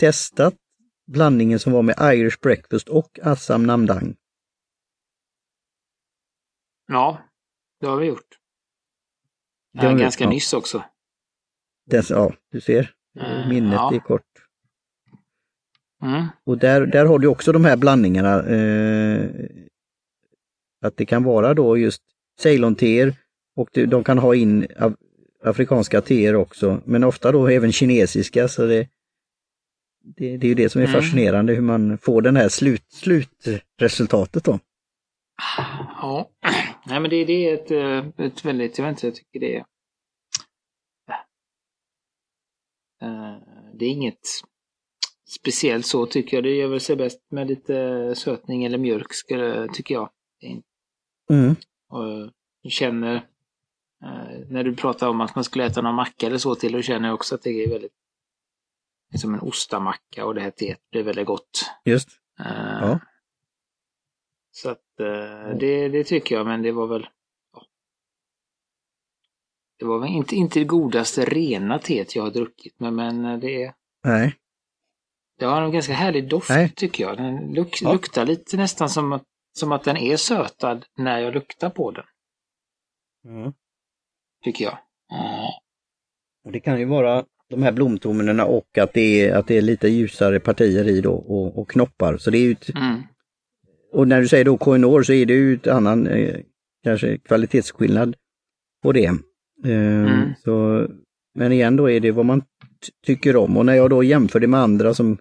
testat 0.00 0.54
blandningen 1.06 1.58
som 1.58 1.72
var 1.72 1.82
med 1.82 1.94
Irish 2.00 2.40
breakfast 2.42 2.88
och 2.88 3.18
Assam 3.22 3.62
Namdang? 3.66 4.16
Ja, 6.88 7.18
det 7.80 7.86
har 7.86 7.96
vi 7.96 8.06
gjort. 8.06 8.38
Det 9.72 9.86
har 9.86 9.98
ganska 9.98 10.24
gjort, 10.24 10.32
nyss 10.32 10.52
också. 10.52 10.84
Den, 11.86 12.02
ja, 12.08 12.32
du 12.50 12.60
ser. 12.60 12.94
Mm, 13.20 13.48
Minnet 13.48 13.72
ja. 13.72 13.94
är 13.94 13.98
kort. 13.98 14.35
Mm. 16.06 16.26
Och 16.44 16.58
där, 16.58 16.86
där 16.86 17.04
har 17.04 17.18
du 17.18 17.28
också 17.28 17.52
de 17.52 17.64
här 17.64 17.76
blandningarna. 17.76 18.42
Eh, 18.42 19.30
att 20.84 20.96
det 20.96 21.06
kan 21.06 21.24
vara 21.24 21.54
då 21.54 21.78
just 21.78 22.02
ceylonteer 22.40 23.14
och 23.56 23.68
de 23.72 24.04
kan 24.04 24.18
ha 24.18 24.34
in 24.34 24.66
afrikanska 25.44 26.00
teer 26.00 26.34
också, 26.34 26.80
men 26.84 27.04
ofta 27.04 27.32
då 27.32 27.48
även 27.48 27.72
kinesiska. 27.72 28.48
så 28.48 28.66
det, 28.66 28.88
det, 30.04 30.36
det 30.36 30.46
är 30.46 30.48
ju 30.48 30.54
det 30.54 30.68
som 30.68 30.80
är 30.80 30.86
mm. 30.86 31.00
fascinerande 31.00 31.54
hur 31.54 31.62
man 31.62 31.98
får 31.98 32.22
den 32.22 32.36
här 32.36 32.48
slut, 32.48 32.84
slutresultatet 32.92 34.44
då. 34.44 34.58
Ja, 36.02 36.30
nej 36.86 37.00
men 37.00 37.10
det, 37.10 37.24
det 37.24 37.50
är 37.50 37.54
ett, 37.54 37.70
eh, 37.70 38.26
ett 38.26 38.44
väldigt, 38.44 38.78
jag 38.78 38.84
vet 38.84 38.92
inte, 38.92 39.06
jag 39.06 39.14
tycker 39.14 39.40
det 39.40 39.56
är... 39.56 39.64
Eh, 43.02 43.38
det 43.74 43.84
är 43.84 43.90
inget 43.90 44.20
speciellt 45.28 45.86
så 45.86 46.06
tycker 46.06 46.36
jag. 46.36 46.44
Det 46.44 46.56
gör 46.56 46.68
väl 46.68 46.80
sig 46.80 46.96
bäst 46.96 47.20
med 47.30 47.48
lite 47.48 48.14
sötning 48.16 48.64
eller 48.64 48.78
mjölk, 48.78 49.12
skulle, 49.12 49.68
tycker 49.68 49.94
jag. 49.94 50.10
Mm. 51.30 51.56
Och 51.88 52.32
jag 52.62 52.72
känner, 52.72 53.14
eh, 54.04 54.48
när 54.48 54.64
du 54.64 54.74
pratar 54.74 55.08
om 55.08 55.20
att 55.20 55.34
man 55.34 55.44
skulle 55.44 55.66
äta 55.66 55.82
någon 55.82 55.94
macka 55.94 56.26
eller 56.26 56.38
så 56.38 56.54
till, 56.54 56.72
då 56.72 56.82
känner 56.82 57.08
jag 57.08 57.14
också 57.14 57.34
att 57.34 57.42
det 57.42 57.50
är 57.50 57.70
väldigt 57.70 57.92
är 59.12 59.18
som 59.18 59.34
en 59.34 59.40
ostamacka 59.40 60.24
och 60.24 60.34
det 60.34 60.40
här 60.40 60.50
teet 60.50 60.90
blir 60.90 61.02
väldigt 61.02 61.26
gott. 61.26 61.70
Just. 61.84 62.08
Uh, 62.40 62.78
ja. 62.80 63.00
Så 64.50 64.70
att 64.70 64.84
uh, 65.00 65.58
det, 65.58 65.88
det 65.88 66.04
tycker 66.04 66.34
jag, 66.34 66.46
men 66.46 66.62
det 66.62 66.72
var 66.72 66.86
väl 66.86 67.08
det 69.78 69.84
var 69.84 69.98
väl 69.98 70.08
inte, 70.08 70.36
inte 70.36 70.58
det 70.58 70.64
godaste 70.64 71.24
rena 71.24 71.78
teet 71.78 72.16
jag 72.16 72.22
har 72.22 72.30
druckit, 72.30 72.80
men, 72.80 72.94
men 72.94 73.40
det, 73.40 73.74
Nej. 74.04 74.36
Det 75.38 75.44
har 75.44 75.62
en 75.62 75.72
ganska 75.72 75.92
härlig 75.92 76.28
doft 76.28 76.50
Nej. 76.50 76.72
tycker 76.76 77.04
jag. 77.04 77.16
Den 77.16 77.52
luk, 77.54 77.78
Ja. 77.82 77.92
luktar 77.92 78.26
lite 78.26 78.56
nästan 78.56 78.88
som 78.88 79.12
att, 79.12 79.22
som 79.58 79.72
att 79.72 79.84
den 79.84 79.96
är 79.96 80.16
sötad 80.16 80.84
när 80.98 81.18
jag 81.18 81.34
luktar 81.34 81.70
på 81.70 81.90
den, 81.90 82.04
tycker 84.44 84.64
jag. 84.64 84.78
Och 86.44 86.52
det 86.52 86.60
kan 86.60 86.78
ju 86.78 86.84
vara 86.84 87.24
de 87.50 87.62
här 87.62 87.72
blomtonerna 87.72 88.44
och 88.44 88.78
att 88.78 88.92
det 88.92 89.20
är, 89.28 89.34
att 89.36 89.46
det 89.46 89.56
är 89.56 89.62
lite 89.62 89.88
ljusare 89.88 90.40
partier 90.40 90.88
i 90.88 91.00
då 91.00 91.12
och, 91.12 91.58
och 91.58 91.70
knoppar. 91.70 92.16
Så 92.16 92.30
det 92.30 92.38
är 92.38 92.42
ju 92.42 92.52
ett, 92.52 92.68
Mm. 92.74 93.02
och 93.92 94.08
när 94.08 94.20
du 94.20 94.28
säger 94.28 94.44
då 94.44 94.56
Koinor 94.56 95.02
så 95.02 95.12
är 95.12 95.26
det 95.26 95.34
ju 95.34 95.54
ett 95.54 95.66
annan 95.66 96.06
eh, 96.06 96.36
kanske 96.84 97.18
kvalitetsskillnad 97.18 98.16
på 98.82 98.92
det. 98.92 99.04
Eh, 99.06 99.16
Mm. 99.64 100.34
så, 100.44 100.86
men 101.34 101.52
igen 101.52 101.76
då 101.76 101.90
är 101.90 102.00
det 102.00 102.10
vad 102.10 102.26
man 102.26 102.42
tycker 103.06 103.36
om 103.36 103.56
och 103.56 103.66
när 103.66 103.74
jag 103.74 103.90
då 103.90 104.02
jämför 104.02 104.40
det 104.40 104.46
med 104.46 104.60
andra 104.60 104.94
som 104.94 105.18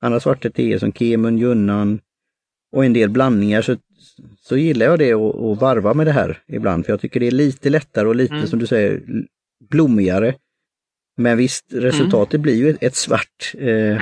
andra 0.00 0.20
svarta 0.20 0.50
teer 0.50 0.78
som 0.78 0.92
Kemun, 0.92 1.38
Junnan 1.38 2.00
och 2.72 2.84
en 2.84 2.92
del 2.92 3.10
blandningar 3.10 3.62
så, 3.62 3.76
så 4.40 4.56
gillar 4.56 4.86
jag 4.86 4.98
det 4.98 5.12
att, 5.12 5.34
att 5.36 5.60
varva 5.60 5.94
med 5.94 6.06
det 6.06 6.12
här 6.12 6.38
ibland 6.48 6.84
för 6.86 6.92
jag 6.92 7.00
tycker 7.00 7.20
det 7.20 7.26
är 7.26 7.30
lite 7.30 7.70
lättare 7.70 8.08
och 8.08 8.16
lite 8.16 8.34
Mm. 8.34 8.46
som 8.46 8.58
du 8.58 8.66
säger 8.66 9.02
blommigare. 9.70 10.34
Men 11.16 11.38
visst, 11.38 11.64
resultatet 11.72 12.40
blir 12.40 12.54
ju 12.54 12.70
ett, 12.70 12.82
ett 12.82 12.94
svart. 12.94 13.52
Eh, 13.58 13.98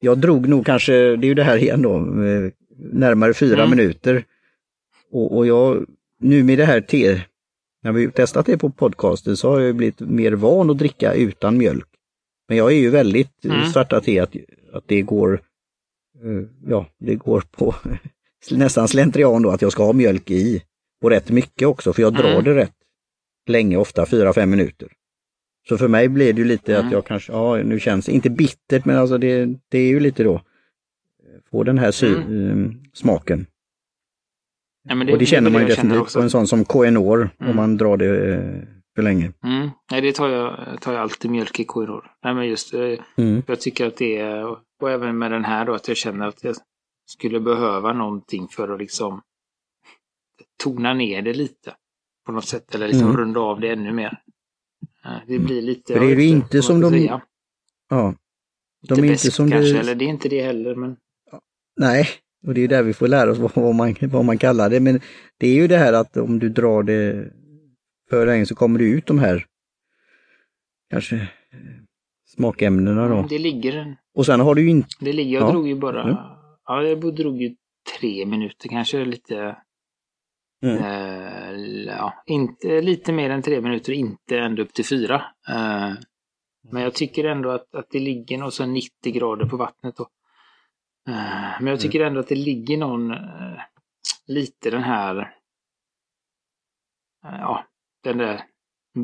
jag 0.00 0.18
drog 0.18 0.48
nog 0.48 0.66
kanske, 0.66 0.92
det 0.92 1.26
är 1.26 1.28
ju 1.28 1.34
det 1.34 1.44
här 1.44 1.56
igen 1.56 1.82
då, 1.82 1.96
eh, 1.96 2.50
närmare 2.92 3.34
fyra 3.34 3.64
Mm. 3.64 3.70
minuter. 3.76 4.24
Och, 5.12 5.36
och 5.36 5.46
jag, 5.46 5.86
nu 6.20 6.42
med 6.44 6.58
det 6.58 6.64
här 6.64 6.80
te, 6.80 7.20
när 7.82 7.92
vi 7.92 8.10
testat 8.10 8.46
det 8.46 8.58
på 8.58 8.70
podcasten 8.70 9.36
så 9.36 9.50
har 9.50 9.60
jag 9.60 9.76
blivit 9.76 10.00
mer 10.00 10.32
van 10.32 10.70
att 10.70 10.78
dricka 10.78 11.14
utan 11.14 11.58
mjölk. 11.58 11.86
Men 12.48 12.56
jag 12.56 12.72
är 12.72 12.76
ju 12.76 12.90
väldigt 12.90 13.44
Mm. 13.44 13.66
svarta 13.72 14.00
te 14.00 14.20
att, 14.20 14.36
att 14.72 14.84
det 14.86 15.02
går, 15.02 15.42
eh, 16.24 16.46
ja, 16.66 16.86
det 16.98 17.14
går 17.14 17.40
på 17.50 17.74
nästan 18.50 18.88
slentrian 18.88 19.42
då 19.42 19.50
att 19.50 19.62
jag 19.62 19.72
ska 19.72 19.84
ha 19.84 19.92
mjölk 19.92 20.30
i. 20.30 20.62
Och 21.02 21.10
rätt 21.10 21.30
mycket 21.30 21.68
också, 21.68 21.92
för 21.92 22.02
jag 22.02 22.14
drar 22.14 22.30
Mm. 22.32 22.44
det 22.44 22.54
rätt 22.54 22.74
länge, 23.48 23.76
ofta 23.76 24.06
fyra 24.06 24.32
fem 24.32 24.50
minuter. 24.50 24.88
Så 25.68 25.78
för 25.78 25.88
mig 25.88 26.08
blir 26.08 26.32
det 26.32 26.38
ju 26.40 26.44
lite 26.48 26.74
Mm. 26.74 26.86
att 26.86 26.92
jag 26.92 27.06
kanske, 27.06 27.32
ja 27.32 27.62
nu 27.62 27.80
känns 27.80 28.06
det 28.06 28.12
inte 28.12 28.30
bittert 28.30 28.84
men 28.84 28.96
alltså 28.96 29.18
det, 29.18 29.48
det 29.68 29.78
är 29.78 29.88
ju 29.88 30.00
lite 30.00 30.22
då, 30.24 30.40
få 31.50 31.62
den 31.62 31.78
här 31.78 31.90
sy, 31.90 32.14
eh, 32.14 32.56
smaken. 32.92 33.46
Ja, 34.88 34.94
men 34.94 35.08
och 35.12 35.18
det 35.18 35.26
känner 35.26 35.50
väl 35.50 35.52
man 35.52 35.62
ju 35.62 35.68
definitivt 35.68 36.12
på 36.14 36.20
en 36.20 36.30
sån 36.30 36.46
som 36.46 36.64
Koenor 36.64 37.30
Mm. 37.38 37.50
om 37.50 37.56
man 37.56 37.76
drar 37.76 37.96
det 37.96 38.34
eh, 38.34 38.62
för 39.00 39.04
länge. 39.04 39.32
Mm. 39.44 39.70
Nej, 39.90 40.00
det 40.00 40.12
tar 40.12 40.28
jag, 40.28 40.80
tar 40.80 40.92
jag 40.92 41.02
alltid 41.02 41.30
mjölk 41.30 41.60
i 41.60 41.64
koror. 41.64 42.10
Nej, 42.24 42.34
men 42.34 42.46
just 42.48 42.74
eh, 42.74 42.98
Mm. 43.16 43.42
jag 43.46 43.60
tycker 43.60 43.86
att 43.86 43.96
det 43.96 44.18
är, 44.18 44.56
och 44.82 44.90
även 44.90 45.18
med 45.18 45.30
den 45.32 45.44
här 45.44 45.64
då, 45.64 45.74
att 45.74 45.88
jag 45.88 45.96
känner 45.96 46.26
att 46.28 46.44
jag 46.44 46.56
skulle 47.06 47.40
behöva 47.40 47.92
någonting 47.92 48.48
för 48.48 48.68
att 48.74 48.78
liksom 48.80 49.20
tona 50.62 50.94
ner 50.94 51.22
det 51.22 51.32
lite. 51.34 51.74
På 52.26 52.32
något 52.32 52.44
sätt, 52.46 52.74
eller 52.74 52.86
liksom 52.88 53.06
Mm. 53.08 53.16
runda 53.20 53.40
av 53.40 53.60
det 53.60 53.68
ännu 53.68 53.92
mer. 53.92 54.22
Eh, 55.04 55.10
Det 55.26 55.38
blir 55.38 55.62
lite... 55.62 55.92
För 55.92 56.00
det 56.00 56.06
är 56.06 56.16
ju 56.16 56.26
inte 56.28 56.62
som 56.62 56.80
de- 56.80 56.90
säga. 56.90 57.20
Ja, 57.88 58.14
de 58.88 58.94
är 59.00 59.04
inte 59.04 59.30
som 59.30 59.50
kanske, 59.50 59.72
du- 59.72 59.78
eller 59.78 59.94
det 59.94 60.04
är 60.04 60.08
inte 60.08 60.28
det 60.28 60.42
heller, 60.42 60.74
men... 60.74 60.96
nej, 61.76 62.08
och 62.46 62.54
det 62.54 62.60
är 62.60 62.68
där 62.68 62.82
vi 62.82 62.92
får 62.92 63.08
lära 63.08 63.30
oss 63.30 63.38
vad, 63.54 63.74
man, 63.74 63.94
vad 64.02 64.24
man 64.24 64.38
kallar 64.38 64.70
det. 64.70 64.80
Men 64.80 65.00
det 65.38 65.46
är 65.48 65.54
ju 65.54 65.68
det 65.68 65.76
här 65.76 65.92
att 65.92 66.16
om 66.16 66.38
du 66.38 66.48
drar 66.48 66.82
det 66.82 67.32
för 68.10 68.26
länge 68.26 68.46
så 68.46 68.54
kommer 68.54 68.78
det 68.78 68.84
ut 68.84 69.06
de 69.06 69.18
här 69.18 69.46
kanske 70.90 71.16
eh, 71.16 71.28
smakämnena 72.26 73.08
då. 73.08 73.26
Det 73.28 73.38
ligger 73.38 73.76
en... 73.76 73.96
Och 74.14 74.26
sen 74.26 74.40
har 74.40 74.54
du 74.54 74.62
ju 74.62 74.70
inte, 74.70 74.88
Det 75.00 75.12
ligger, 75.12 75.34
jag 75.40 75.48
Ja. 75.48 75.52
drog 75.52 75.68
ju 75.68 75.74
bara... 75.74 76.02
Mm. 76.02 76.16
Ja, 76.64 76.82
jag 76.82 77.14
drog 77.14 77.42
ju 77.42 77.56
tre 78.00 78.26
minuter 78.26 78.68
kanske 78.68 79.04
lite... 79.04 79.56
Mm. 80.62 80.78
Eh, 80.78 81.60
ja, 81.86 82.22
inte 82.26 82.80
lite 82.80 83.12
mer 83.12 83.30
än 83.30 83.42
tre 83.42 83.60
minuter, 83.60 83.92
inte 83.92 84.38
ända 84.38 84.62
upp 84.62 84.72
till 84.72 84.84
fyra. 84.86 85.14
Eh, 85.48 85.92
men 86.70 86.82
jag 86.82 86.94
tycker 86.94 87.24
ändå 87.24 87.50
att, 87.50 87.74
att 87.74 87.90
det 87.90 87.98
ligger 87.98 88.38
nog 88.38 88.52
så 88.52 88.66
90 88.66 89.12
grader 89.12 89.46
på 89.46 89.56
vattnet 89.56 89.96
då. 89.96 90.08
Eh, 91.08 91.60
men 91.60 91.66
jag 91.66 91.80
tycker 91.80 92.00
ändå 92.00 92.20
att 92.20 92.28
det 92.28 92.34
ligger 92.34 92.76
någon, 92.76 93.10
eh, 93.10 93.60
lite 94.26 94.70
den 94.70 94.82
här, 94.82 95.16
eh, 97.24 97.38
ja, 97.40 97.64
den 98.04 98.18
där 98.18 98.40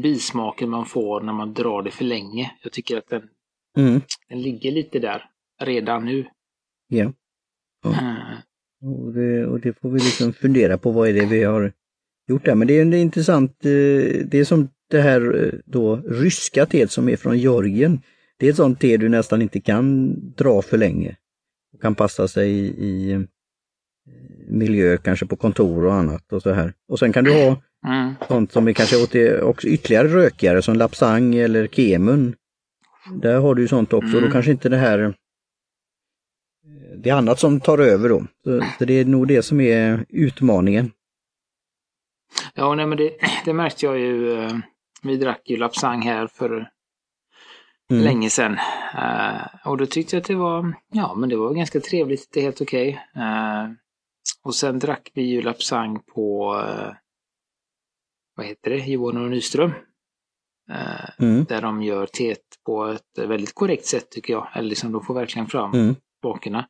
bismaken 0.02 0.70
man 0.70 0.86
får 0.86 1.20
när 1.20 1.32
man 1.32 1.54
drar 1.54 1.82
det 1.82 1.90
för 1.90 2.04
länge. 2.04 2.52
Jag 2.62 2.72
tycker 2.72 2.96
att 2.98 3.08
den, 3.08 3.22
mm, 3.78 4.00
den 4.28 4.42
ligger 4.42 4.72
lite 4.72 4.98
där 4.98 5.24
redan 5.62 6.04
nu. 6.04 6.26
ja. 6.88 7.12
Ja. 7.84 7.90
Eh, 7.90 8.38
Och 8.88 9.12
det, 9.12 9.46
och 9.46 9.60
det 9.60 9.80
får 9.80 9.90
vi 9.90 9.98
liksom 9.98 10.32
fundera 10.32 10.78
på 10.78 10.90
vad 10.90 11.08
är 11.08 11.12
det 11.12 11.26
vi 11.26 11.44
har 11.44 11.72
gjort 12.28 12.44
där. 12.44 12.54
Men 12.54 12.68
det 12.68 12.78
är 12.78 12.82
en 12.82 12.94
intressant, 12.94 13.64
eh, 13.64 13.70
det 14.26 14.34
är 14.34 14.44
som 14.44 14.68
det 14.90 15.00
här 15.00 15.44
eh, 15.44 15.52
då 15.64 15.96
ryska 15.96 16.66
teet 16.66 16.90
som 16.90 17.08
är 17.08 17.16
från 17.16 17.38
Georgien. 17.38 18.00
Det 18.38 18.46
är 18.46 18.50
ett 18.50 18.56
sånt 18.56 18.80
te 18.80 18.96
du 18.96 19.08
nästan 19.08 19.42
inte 19.42 19.60
kan 19.60 20.14
dra 20.30 20.62
för 20.62 20.78
länge. 20.78 21.16
Och 21.74 21.82
kan 21.82 21.94
passa 21.94 22.28
sig 22.28 22.50
i, 22.50 22.66
i 22.66 23.26
miljö, 24.48 24.96
kanske 24.96 25.26
på 25.26 25.36
kontor 25.36 25.84
och 25.84 25.94
annat 25.94 26.32
och 26.32 26.42
så 26.42 26.52
här. 26.52 26.72
Och 26.88 26.98
sen 26.98 27.12
kan 27.12 27.24
du 27.24 27.32
ha 27.32 27.62
mm. 27.86 28.14
sånt 28.28 28.52
som 28.52 28.68
är 28.68 28.72
kanske 28.72 28.96
åt 29.02 29.42
också 29.42 29.66
ytterligare 29.68 30.08
rökigare 30.08 30.62
som 30.62 30.76
Lapsang 30.76 31.34
eller 31.34 31.66
Kemun. 31.66 32.34
Där 33.22 33.38
har 33.40 33.54
du 33.54 33.62
ju 33.62 33.68
sånt 33.68 33.92
också, 33.92 34.16
Mm. 34.16 34.24
då 34.24 34.30
kanske 34.30 34.50
inte 34.50 34.68
det 34.68 34.76
här 34.76 34.98
eh, 34.98 35.10
det 36.96 37.10
är 37.10 37.14
annat 37.14 37.38
som 37.40 37.60
tar 37.60 37.78
över 37.78 38.08
då. 38.08 38.26
Så, 38.44 38.62
så 38.78 38.84
det 38.84 38.94
är 38.94 39.04
nog 39.04 39.28
det 39.28 39.42
som 39.42 39.60
är 39.60 40.04
utmaningen. 40.08 40.90
Ja, 42.54 42.74
nej, 42.74 42.86
men 42.86 42.98
det, 42.98 43.10
det 43.44 43.52
märkte 43.52 43.86
jag 43.86 43.98
ju. 43.98 44.32
eh, 44.32 44.56
Vi 45.02 45.16
drack 45.16 45.42
ju 45.44 45.56
Lapsang 45.56 46.02
här 46.02 46.26
för 46.26 46.68
Mm. 47.90 48.04
länge 48.04 48.30
sedan. 48.30 48.58
Eh, 48.94 49.66
och 49.68 49.76
då 49.76 49.86
tyckte 49.86 50.16
jag 50.16 50.20
att 50.20 50.26
det 50.26 50.34
var, 50.34 50.74
ja 50.92 51.14
men 51.14 51.28
det 51.28 51.36
var 51.36 51.54
ganska 51.54 51.80
trevligt, 51.80 52.28
det 52.32 52.40
är 52.40 52.44
helt 52.44 52.60
okej. 52.60 52.88
Eh, 53.16 53.66
och 54.42 54.54
sen 54.54 54.78
drack 54.78 55.10
vi 55.14 55.22
ju 55.22 55.42
Lapsang 55.42 56.00
på, 56.14 56.54
eh, 56.68 56.92
vad 58.36 58.46
heter 58.46 58.70
det, 58.70 58.76
Johan 58.78 59.16
och 59.24 59.30
Nyström. 59.30 59.72
Eh, 60.70 61.10
Mm. 61.26 61.44
där 61.44 61.62
de 61.62 61.82
gör 61.82 62.06
teet 62.06 62.40
på 62.66 62.84
ett 62.86 63.28
väldigt 63.28 63.54
korrekt 63.54 63.86
sätt 63.86 64.10
tycker 64.10 64.32
jag. 64.32 64.48
Eller 64.54 64.68
liksom 64.68 64.92
de 64.92 65.04
får 65.04 65.14
verkligen 65.14 65.46
fram 65.46 65.72
Mm. 65.74 65.94
smakerna. 66.20 66.68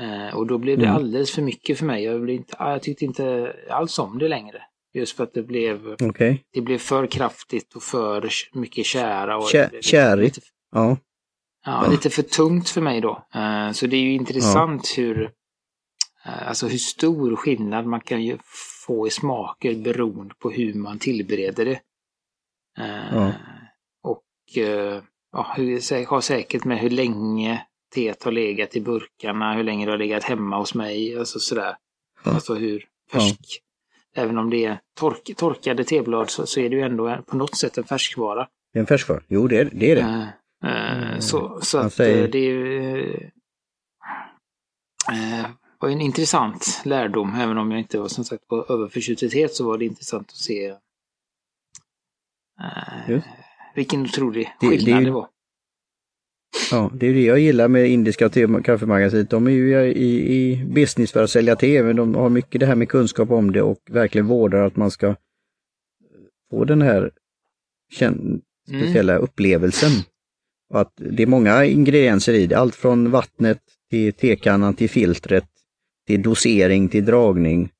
Eh, 0.00 0.36
och 0.36 0.46
då 0.46 0.58
blev 0.58 0.78
det 0.78 0.84
Mm. 0.84 0.96
alldeles 0.96 1.30
för 1.30 1.42
mycket 1.42 1.78
för 1.78 1.86
mig. 1.86 2.04
Jag, 2.04 2.20
blev 2.22 2.36
inte, 2.36 2.56
ah, 2.58 2.70
jag 2.72 2.82
tyckte 2.82 3.04
inte 3.04 3.56
alls 3.70 3.98
om 3.98 4.18
det 4.18 4.28
längre. 4.28 4.62
Just 4.94 5.16
för 5.16 5.24
att 5.24 5.34
det 5.34 5.42
blev, 5.42 5.96
Okej. 6.02 6.44
det 6.52 6.60
blev 6.60 6.78
för 6.78 7.06
kraftigt 7.06 7.74
och 7.76 7.82
för 7.82 8.28
mycket 8.52 8.86
kära. 8.86 9.36
Och 9.36 9.42
Kä- 9.44 9.80
kärigt. 9.82 10.36
lite- 10.36 10.46
Ja. 10.72 10.96
Ja, 11.64 11.86
lite 11.90 12.10
för 12.10 12.22
tungt 12.22 12.68
för 12.68 12.80
mig 12.80 13.00
då. 13.00 13.26
Eh, 13.34 13.72
Så 13.72 13.86
det 13.86 13.96
är 13.96 14.00
ju 14.00 14.12
intressant 14.12 14.94
hur, 14.98 15.22
eh, 16.26 16.48
alltså 16.48 16.66
hur 16.68 16.78
stor 16.78 17.36
skillnad 17.36 17.86
man 17.86 18.00
kan 18.00 18.22
ju 18.24 18.38
få 18.90 19.06
i 19.06 19.10
smaker 19.10 19.74
beroende 19.74 20.34
på 20.38 20.50
hur 20.50 20.74
man 20.74 20.98
tillbereder 20.98 21.64
det. 21.64 21.80
Eh, 22.78 23.14
Ja. 23.14 23.32
Och 24.02 24.58
eh, 24.64 25.02
ja, 25.32 25.56
har 26.08 26.20
säkert 26.20 26.64
med 26.64 26.78
hur 26.78 26.90
länge 26.90 27.66
teet 27.94 28.22
har 28.24 28.32
legat 28.32 28.76
i 28.76 28.80
burkarna, 28.80 29.54
hur 29.54 29.64
länge 29.64 29.84
det 29.86 29.90
har 29.92 29.98
legat 29.98 30.24
hemma 30.24 30.58
hos 30.58 30.74
mig, 30.74 31.18
alltså 31.18 31.38
sådär. 31.38 31.76
Ja. 32.24 32.30
Alltså 32.34 32.54
hur 32.54 32.86
färsk. 33.12 33.60
Även 34.16 34.38
om 34.38 34.50
det 34.50 34.64
är 34.64 34.80
tork, 35.00 35.30
torkade 35.36 35.84
teblad 35.84 36.30
så, 36.30 36.46
så 36.46 36.60
är 36.60 36.68
det 36.70 36.76
ju 36.76 36.82
ändå 36.82 37.22
på 37.26 37.36
något 37.36 37.56
sätt 37.56 37.78
en 37.78 37.84
färskvara. 37.84 38.48
Det 38.72 38.78
är 38.78 38.80
en 38.80 38.86
färskvara. 38.86 39.20
Jo, 39.28 39.48
det 39.48 39.58
är 39.58 39.64
det. 39.72 39.90
Är 39.92 39.96
det. 39.96 40.32
Mm. 40.64 41.20
Så, 41.20 41.60
så 41.62 41.78
att 41.78 41.92
säger- 41.92 42.28
det 42.28 42.38
är 42.38 42.42
ju, 42.50 43.30
var 45.80 45.88
en 45.88 46.00
intressant 46.00 46.82
lärdom, 46.84 47.34
även 47.34 47.58
om 47.58 47.70
jag 47.70 47.80
inte 47.80 47.98
var 47.98 48.08
som 48.08 48.24
sagt 48.24 48.44
teet 49.30 49.54
så 49.54 49.64
var 49.64 49.78
det 49.78 49.84
intressant 49.84 50.28
att 50.30 50.36
se 50.36 50.66
eh, 52.60 53.22
vilken 53.74 54.02
otrolig 54.02 54.50
Det- 54.60 54.66
det 54.70 54.78
skillnad 54.78 55.00
det, 55.02 55.04
ju- 55.06 55.10
var. 55.10 55.28
Ja, 56.70 56.90
det 56.94 57.06
är 57.06 57.14
det 57.14 57.24
jag 57.24 57.38
gillar 57.38 57.68
med 57.68 57.86
indiska 57.90 58.28
te- 58.28 58.62
kaffemagasinet. 58.64 59.30
De 59.30 59.46
är 59.46 59.50
ju 59.50 59.80
i, 59.92 60.34
i 60.34 60.64
business 60.64 61.12
för 61.12 61.22
att 61.24 61.30
sälja 61.30 61.56
te, 61.56 61.82
men 61.82 61.96
de 61.96 62.14
har 62.14 62.28
mycket 62.28 62.60
det 62.60 62.66
här 62.66 62.74
med 62.74 62.88
kunskap 62.88 63.30
om 63.30 63.52
det 63.52 63.62
och 63.62 63.80
verkligen 63.90 64.26
vårdar 64.26 64.66
att 64.66 64.76
man 64.76 64.90
ska 64.90 65.16
få 66.50 66.64
den 66.64 66.82
här 66.82 67.10
Mm. 68.00 68.40
speciella 68.82 69.16
upplevelsen. 69.16 69.90
Och 70.70 70.80
att 70.80 70.92
det 70.96 71.22
är 71.22 71.26
många 71.26 71.64
ingredienser 71.64 72.32
i 72.32 72.46
det, 72.46 72.54
allt 72.54 72.74
från 72.74 73.10
vattnet 73.10 73.58
till 73.90 74.12
tekannan 74.12 74.74
till 74.74 74.90
filtret, 74.90 75.44
till 76.10 76.22
dosering, 76.22 76.88
till 76.88 77.04
dragning. 77.04 77.70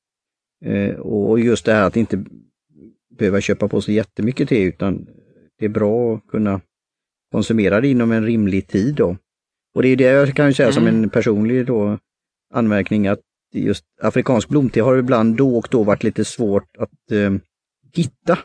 Eh, 0.65 0.95
och 0.95 1.39
just 1.39 1.65
det 1.65 1.73
här 1.73 1.83
att 1.83 1.97
inte 1.97 2.23
behöva 3.17 3.41
köpa 3.41 3.67
på 3.67 3.81
sig 3.81 3.95
jättemycket 3.95 4.49
te 4.49 4.63
utan 4.63 5.07
det 5.59 5.65
är 5.65 5.69
bra 5.69 6.15
att 6.15 6.27
kunna 6.27 6.61
konsumera 7.31 7.81
det 7.81 7.87
inom 7.87 8.11
en 8.11 8.25
rimlig 8.25 8.67
tid 8.67 8.95
då. 8.95 9.17
Och 9.75 9.81
det 9.81 9.87
är 9.87 9.95
det 9.95 10.03
jag 10.03 10.35
kan 10.35 10.53
säga 10.53 10.69
mm. 10.69 10.73
som 10.73 10.87
en 10.87 11.09
personlig 11.09 11.65
då 11.65 11.97
anmärkning 12.53 13.07
att 13.07 13.19
just 13.53 13.85
afrikansk 14.01 14.49
blomte 14.49 14.81
har 14.81 14.97
ibland 14.97 15.35
då 15.35 15.57
och 15.57 15.67
då 15.71 15.83
varit 15.83 16.03
lite 16.03 16.25
svårt 16.25 16.77
att 16.77 17.11
eh, 17.11 17.33
hitta. 17.93 18.39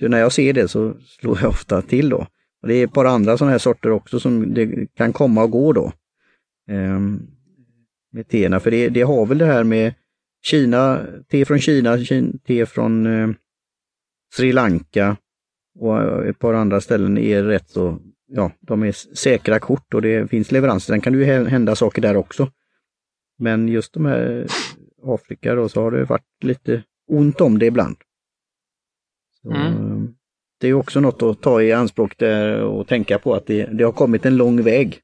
Så 0.00 0.08
när 0.08 0.18
jag 0.18 0.32
ser 0.32 0.52
det 0.52 0.68
så 0.68 0.94
slår 1.06 1.38
jag 1.42 1.48
ofta 1.50 1.82
till 1.82 2.08
då. 2.08 2.26
Och 2.62 2.68
Det 2.68 2.74
är 2.74 2.84
ett 2.84 2.92
par 2.92 3.04
andra 3.04 3.38
sådana 3.38 3.50
här 3.50 3.58
sorter 3.58 3.90
också 3.90 4.20
som 4.20 4.54
det 4.54 4.86
kan 4.94 5.12
komma 5.12 5.42
och 5.42 5.50
gå 5.50 5.72
då. 5.72 5.92
Eh, 6.70 7.00
med 8.12 8.28
teerna, 8.28 8.60
för 8.60 8.70
det, 8.70 8.88
det, 8.88 9.02
har 9.02 9.26
väl 9.26 9.38
det 9.38 9.46
här 9.46 9.64
med 9.64 9.94
Kina, 10.42 11.06
te 11.30 11.44
från 11.44 11.58
Kina, 11.58 11.98
te 12.46 12.66
från 12.66 13.06
eh, 13.06 13.28
Sri 14.34 14.52
Lanka 14.52 15.16
och 15.78 16.26
ett 16.26 16.38
par 16.38 16.54
andra 16.54 16.80
ställen 16.80 17.18
är 17.18 17.42
rätt 17.42 17.70
så, 17.70 17.98
ja, 18.26 18.52
de 18.60 18.82
är 18.82 18.92
säkra 18.92 19.58
kort 19.58 19.94
och 19.94 20.02
det 20.02 20.30
finns 20.30 20.52
leveranser. 20.52 20.92
Sen 20.92 21.00
kan 21.00 21.12
det 21.12 21.18
ju 21.18 21.24
hända 21.24 21.76
saker 21.76 22.02
där 22.02 22.16
också. 22.16 22.50
Men 23.38 23.68
just 23.68 23.92
de 23.92 24.06
här 24.06 24.46
Afrika 25.02 25.54
då 25.54 25.68
så 25.68 25.82
har 25.82 25.90
det 25.90 26.04
varit 26.04 26.44
lite 26.44 26.82
ont 27.08 27.40
om 27.40 27.58
det 27.58 27.66
ibland. 27.66 27.96
Så, 29.42 29.50
mm. 29.50 30.14
Det 30.60 30.68
är 30.68 30.74
också 30.74 31.00
något 31.00 31.22
att 31.22 31.42
ta 31.42 31.62
i 31.62 31.72
anspråk 31.72 32.18
där 32.18 32.62
och 32.62 32.88
tänka 32.88 33.18
på 33.18 33.34
att 33.34 33.46
det, 33.46 33.64
det 33.64 33.84
har 33.84 33.92
kommit 33.92 34.26
en 34.26 34.36
lång 34.36 34.62
väg. 34.62 35.00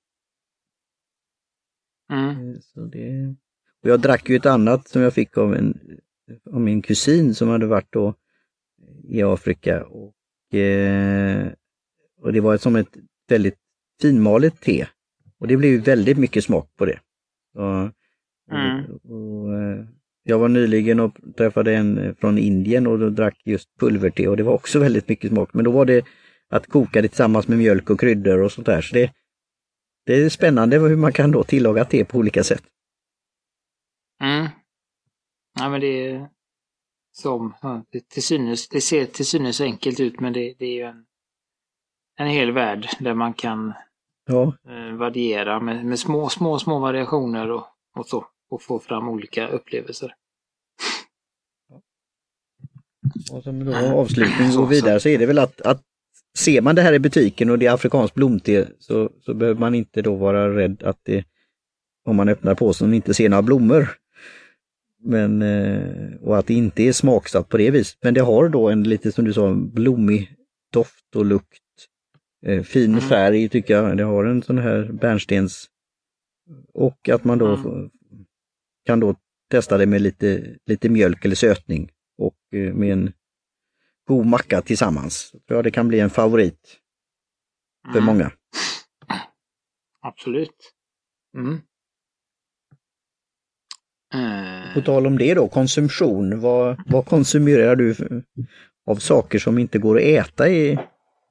Mm. 2.10 2.60
Så 2.60 2.80
det, 2.80 3.34
och 3.82 3.90
jag 3.90 4.00
drack 4.00 4.28
ju 4.28 4.36
ett 4.36 4.46
annat 4.46 4.88
som 4.88 5.02
jag 5.02 5.14
fick 5.14 5.38
av, 5.38 5.54
en, 5.54 5.78
av 6.52 6.60
min 6.60 6.82
kusin 6.82 7.34
som 7.34 7.48
hade 7.48 7.66
varit 7.66 7.92
då 7.92 8.14
i 9.08 9.22
Afrika. 9.22 9.84
Och, 9.84 10.54
eh, 10.54 11.48
och 12.20 12.32
det 12.32 12.40
var 12.40 12.56
som 12.56 12.76
ett 12.76 12.96
väldigt 13.28 13.58
finmalet 14.02 14.60
te. 14.60 14.86
Och 15.38 15.48
det 15.48 15.56
blev 15.56 15.84
väldigt 15.84 16.18
mycket 16.18 16.44
smak 16.44 16.76
på 16.76 16.84
det. 16.84 17.00
Så, 17.52 17.90
Mm. 18.50 18.84
Och, 19.04 19.54
eh, 19.54 19.84
jag 20.22 20.38
var 20.38 20.48
nyligen 20.48 21.00
och 21.00 21.16
träffade 21.36 21.74
en 21.74 22.14
från 22.20 22.38
Indien 22.38 22.86
och 22.86 22.98
då 22.98 23.10
drack 23.10 23.42
just 23.44 23.68
pulverte 23.78 24.28
och 24.28 24.36
det 24.36 24.42
var 24.42 24.52
också 24.52 24.78
väldigt 24.78 25.08
mycket 25.08 25.30
smak. 25.30 25.54
Men 25.54 25.64
då 25.64 25.70
var 25.70 25.84
det 25.84 26.04
att 26.48 26.66
koka 26.66 27.02
det 27.02 27.08
tillsammans 27.08 27.48
med 27.48 27.58
mjölk 27.58 27.90
och 27.90 28.00
kryddor 28.00 28.42
och 28.42 28.52
sånt 28.52 28.66
där. 28.66 28.80
Så 28.80 28.94
det, 28.94 29.10
det 30.06 30.14
är 30.14 30.28
spännande 30.28 30.78
hur 30.78 30.96
man 30.96 31.12
kan 31.12 31.30
då 31.30 31.44
tillaga 31.44 31.84
te 31.84 32.04
på 32.04 32.18
olika 32.18 32.44
sätt. 32.44 32.62
Mm. 34.22 34.48
Ja 35.58 35.68
men 35.68 35.80
det 35.80 36.06
är 36.06 36.28
som, 37.12 37.54
det, 37.90 38.08
till 38.08 38.22
synes, 38.22 38.68
det 38.68 38.80
ser 38.80 39.06
till 39.06 39.26
synes 39.26 39.60
enkelt 39.60 40.00
ut 40.00 40.20
men 40.20 40.32
det, 40.32 40.54
det 40.58 40.66
är 40.66 40.74
ju 40.74 40.82
en, 40.82 41.06
en 42.16 42.28
hel 42.28 42.52
värld 42.52 42.88
där 42.98 43.14
man 43.14 43.34
kan 43.34 43.74
ja. 44.26 44.54
eh, 44.68 44.96
variera 44.96 45.60
med, 45.60 45.84
med 45.84 45.98
små, 45.98 46.28
små, 46.28 46.58
små 46.58 46.78
variationer 46.78 47.50
och, 47.50 47.66
och 47.96 48.06
så 48.06 48.26
och 48.50 48.62
få 48.62 48.78
fram 48.78 49.08
olika 49.08 49.48
upplevelser. 49.48 50.14
Och 53.32 53.42
som 53.42 53.64
då 53.64 53.76
avslutning 53.76 54.58
och 54.58 54.72
vidare 54.72 55.00
så 55.00 55.08
är 55.08 55.18
det 55.18 55.26
väl 55.26 55.38
att, 55.38 55.60
att 55.60 55.82
ser 56.36 56.60
man 56.60 56.74
det 56.74 56.82
här 56.82 56.92
i 56.92 56.98
butiken 56.98 57.50
och 57.50 57.58
det 57.58 57.66
är 57.66 57.72
afrikanskt 57.72 58.14
blomte 58.14 58.68
så, 58.78 59.10
så 59.20 59.34
behöver 59.34 59.60
man 59.60 59.74
inte 59.74 60.02
då 60.02 60.14
vara 60.14 60.56
rädd 60.56 60.82
att 60.82 61.00
det, 61.02 61.24
om 62.04 62.16
man 62.16 62.28
öppnar 62.28 62.54
påsen, 62.54 62.94
inte 62.94 63.14
ser 63.14 63.28
några 63.28 63.42
blommor. 63.42 63.88
Men, 65.02 65.42
eh, 65.42 66.14
och 66.20 66.38
att 66.38 66.46
det 66.46 66.54
inte 66.54 66.82
är 66.82 66.92
smaksatt 66.92 67.48
på 67.48 67.56
det 67.56 67.70
viset. 67.70 67.98
Men 68.02 68.14
det 68.14 68.20
har 68.20 68.48
då 68.48 68.68
en 68.68 68.82
lite 68.82 69.12
som 69.12 69.24
du 69.24 69.32
sa, 69.32 69.54
blommig 69.54 70.36
doft 70.72 71.16
och 71.16 71.26
lukt. 71.26 71.62
Eh, 72.46 72.62
fin 72.62 72.90
mm. 72.90 73.00
färg 73.00 73.48
tycker 73.48 73.74
jag. 73.74 73.96
Det 73.96 74.04
har 74.04 74.24
en 74.24 74.42
sån 74.42 74.58
här 74.58 74.90
bärnstens... 74.92 75.66
Och 76.74 77.08
att 77.08 77.24
man 77.24 77.38
då 77.38 77.46
mm 77.46 77.90
kan 78.86 79.00
då 79.00 79.14
testa 79.50 79.78
det 79.78 79.86
med 79.86 80.02
lite, 80.02 80.56
lite 80.66 80.88
mjölk 80.88 81.24
eller 81.24 81.34
sötning 81.34 81.90
och 82.18 82.36
eh, 82.52 82.74
med 82.74 82.92
en 82.92 83.12
god 84.06 84.26
macka 84.26 84.62
tillsammans. 84.62 85.30
Jag 85.32 85.46
tror 85.46 85.62
det 85.62 85.70
kan 85.70 85.88
bli 85.88 86.00
en 86.00 86.10
favorit 86.10 86.78
för 87.92 87.98
mm. 87.98 88.04
många. 88.04 88.32
Absolut. 90.00 90.72
Mm. 91.36 91.60
På 94.74 94.80
tal 94.80 95.06
om 95.06 95.18
det 95.18 95.34
då, 95.34 95.48
konsumtion. 95.48 96.40
Vad, 96.40 96.82
vad 96.86 97.06
konsumerar 97.06 97.76
du 97.76 97.94
av 98.86 98.96
saker 98.96 99.38
som 99.38 99.58
inte 99.58 99.78
går 99.78 99.96
att 99.96 100.02
äta 100.02 100.48
i, 100.48 100.78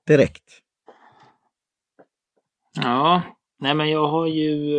direkt? 0.07 0.43
Ja, 2.75 3.21
nej 3.59 3.73
men 3.73 3.89
jag 3.89 4.07
har 4.07 4.27
ju 4.27 4.77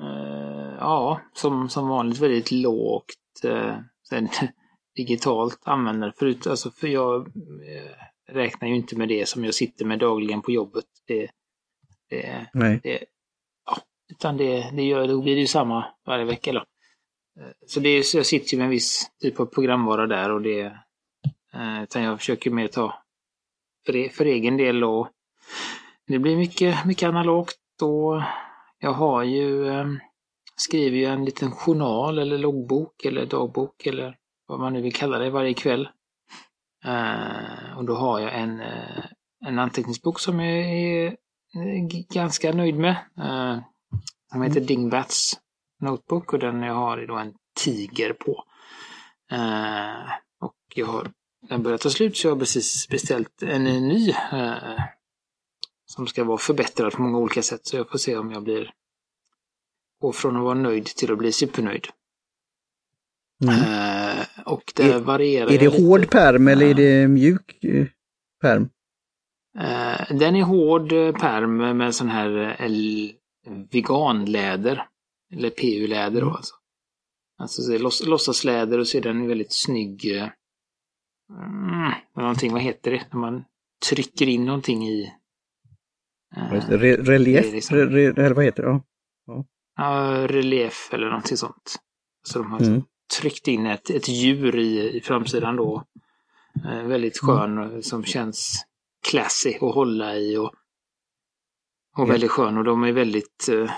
eh, 0.00 0.74
ja, 0.78 1.20
som, 1.32 1.68
som 1.68 1.88
vanligt 1.88 2.18
väldigt 2.18 2.50
lågt 2.50 3.44
eh, 3.44 3.78
sen, 4.08 4.28
digitalt 4.96 5.60
användare. 5.64 6.12
Förut, 6.16 6.46
alltså, 6.46 6.70
för 6.70 6.88
jag 6.88 7.26
eh, 7.26 8.34
räknar 8.34 8.68
ju 8.68 8.76
inte 8.76 8.96
med 8.96 9.08
det 9.08 9.28
som 9.28 9.44
jag 9.44 9.54
sitter 9.54 9.84
med 9.84 9.98
dagligen 9.98 10.42
på 10.42 10.50
jobbet. 10.50 10.84
Det, 11.06 11.30
det, 12.10 12.46
Nej. 12.52 12.80
Det, 12.82 13.04
ja, 13.66 13.78
utan 14.10 14.36
det, 14.36 14.70
det 14.76 14.82
gör, 14.82 15.08
då 15.08 15.22
blir 15.22 15.34
det 15.34 15.40
ju 15.40 15.46
samma 15.46 15.84
varje 16.06 16.24
vecka. 16.24 16.52
Då. 16.52 16.58
Eh, 17.40 17.52
så, 17.66 17.80
det, 17.80 18.02
så 18.02 18.16
jag 18.16 18.26
sitter 18.26 18.52
ju 18.52 18.58
med 18.58 18.64
en 18.64 18.70
viss 18.70 19.10
typ 19.20 19.40
av 19.40 19.46
programvara 19.46 20.06
där 20.06 20.32
och 20.32 20.42
det 20.42 20.60
eh, 21.54 21.82
utan 21.82 22.02
jag 22.02 22.18
försöker 22.18 22.50
mer 22.50 22.68
ta 22.68 23.02
för, 23.86 23.96
e, 23.96 24.08
för 24.08 24.24
egen 24.24 24.56
del 24.56 24.84
och 24.84 25.08
det 26.06 26.18
blir 26.18 26.36
mycket, 26.36 26.86
mycket 26.86 27.08
analogt 27.08 27.82
och 27.82 28.22
jag 28.78 28.92
har 28.92 29.22
ju 29.22 29.66
skriver 30.56 30.96
ju 30.96 31.04
en 31.04 31.24
liten 31.24 31.50
journal 31.50 32.18
eller 32.18 32.38
loggbok 32.38 33.04
eller 33.04 33.26
dagbok 33.26 33.86
eller 33.86 34.16
vad 34.46 34.60
man 34.60 34.72
nu 34.72 34.82
vill 34.82 34.94
kalla 34.94 35.18
det 35.18 35.30
varje 35.30 35.54
kväll. 35.54 35.88
Uh, 36.86 37.78
och 37.78 37.84
då 37.84 37.94
har 37.94 38.20
jag 38.20 38.34
en, 38.34 38.60
uh, 38.60 39.04
en 39.46 39.58
anteckningsbok 39.58 40.20
som 40.20 40.40
jag 40.40 40.58
är 40.58 41.16
ganska 42.14 42.52
nöjd 42.52 42.76
med. 42.76 42.96
Uh, 43.18 43.58
som 44.32 44.42
heter 44.42 44.56
mm. 44.56 44.66
Dingbats 44.66 45.40
Notebook 45.80 46.32
och 46.32 46.38
den 46.38 46.62
jag 46.62 46.74
har 46.74 47.06
då 47.06 47.16
en 47.16 47.34
tiger 47.56 48.12
på. 48.12 48.44
och 50.40 50.56
jag 50.74 50.86
har, 50.86 51.10
den 51.48 51.62
börjar 51.62 51.78
ta 51.78 51.90
slut 51.90 52.16
så 52.16 52.26
jag 52.26 52.34
har 52.34 52.38
precis 52.38 52.88
beställt 52.88 53.42
en 53.42 53.64
ny 53.64 54.14
som 55.86 56.06
ska 56.06 56.24
vara 56.24 56.38
förbättrad 56.38 56.92
på 56.92 57.02
många 57.02 57.18
olika 57.18 57.42
sätt. 57.42 57.66
Så 57.66 57.76
jag 57.76 57.90
får 57.90 57.98
se 57.98 58.16
om 58.16 58.32
jag 58.32 58.42
blir 58.42 58.72
gå 60.00 60.12
från 60.12 60.36
att 60.36 60.42
vara 60.42 60.54
nöjd 60.54 60.86
till 60.86 61.12
att 61.12 61.18
bli 61.18 61.32
supernöjd. 61.32 61.86
Mm. 63.42 64.05
Och 64.44 64.72
det 64.76 64.82
är, 64.82 65.00
varierar 65.00 65.46
Är 65.46 65.58
det 65.58 65.70
lite. 65.70 65.82
hård 65.82 66.10
perm 66.10 66.48
eller 66.48 66.66
är 66.66 66.74
det 66.74 67.08
mjuk 67.08 67.64
eh, 67.64 67.86
perm? 68.40 68.62
Uh, 69.58 70.16
den 70.18 70.36
är 70.36 70.42
hård 70.42 70.88
perm 71.20 71.78
med 71.78 71.94
sån 71.94 72.08
här 72.08 72.56
veganläder. 73.70 74.88
Eller 75.32 75.50
PU-läder 75.50 76.20
då 76.20 76.26
mm. 76.26 76.36
alltså. 76.36 76.54
Alltså 77.38 77.62
det 77.62 77.74
är 77.74 77.78
loss, 77.78 78.06
låtsasläder 78.06 78.78
och 78.78 78.86
så 78.86 78.98
är 78.98 79.02
den 79.02 79.28
väldigt 79.28 79.52
snygg. 79.52 80.06
Mm, 81.30 81.92
någonting, 82.16 82.52
vad 82.52 82.62
heter 82.62 82.90
det? 82.90 83.06
När 83.12 83.20
man 83.20 83.44
trycker 83.88 84.28
in 84.28 84.44
någonting 84.44 84.88
i. 84.88 85.12
Re 86.68 86.96
relief? 86.96 87.52
Liksom, 87.52 87.76
re, 87.76 88.06
eller 88.06 88.34
vad 88.34 88.44
heter 88.44 88.62
det? 88.62 88.68
Ja. 88.68 88.84
ja 89.26 89.44
ja, 89.76 90.26
relief 90.26 90.90
eller 90.92 91.06
någonting 91.06 91.36
sånt. 91.36 91.76
Så 92.28 92.38
de 92.38 92.52
har 92.52 92.60
mm. 92.60 92.82
Tryckt 93.20 93.48
in 93.48 93.66
ett, 93.66 93.90
ett 93.90 94.08
djur 94.08 94.58
i, 94.58 94.96
i 94.96 95.00
framsidan 95.00 95.56
då. 95.56 95.84
Eh, 96.64 96.82
väldigt 96.82 97.18
skön 97.18 97.58
mm. 97.58 97.82
som 97.82 98.04
känns 98.04 98.64
classy 99.10 99.54
att 99.54 99.74
hålla 99.74 100.16
i 100.16 100.36
och, 100.36 100.54
och 101.92 102.04
mm. 102.04 102.10
väldigt 102.10 102.30
skön 102.30 102.58
och 102.58 102.64
de 102.64 102.84
är 102.84 102.92
väldigt 102.92 103.48
eh, 103.48 103.70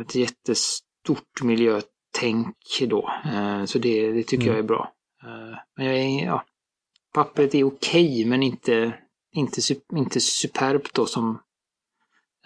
ett 0.00 0.14
jättestort 0.14 1.42
miljötänk 1.42 2.56
då. 2.80 3.10
Eh, 3.24 3.64
så 3.64 3.78
det, 3.78 4.12
det 4.12 4.22
tycker 4.22 4.46
jag 4.46 4.58
är 4.58 4.62
bra. 4.62 4.92
Eh, 5.22 5.58
men 5.76 5.86
jag 5.86 5.96
är, 5.96 6.24
ja, 6.24 6.44
pappret 7.14 7.54
är 7.54 7.64
okej 7.64 8.12
okay, 8.12 8.26
men 8.26 8.42
inte, 8.42 8.94
inte, 9.32 9.60
inte 9.92 10.20
superbt 10.20 10.94
då 10.94 11.06
som 11.06 11.38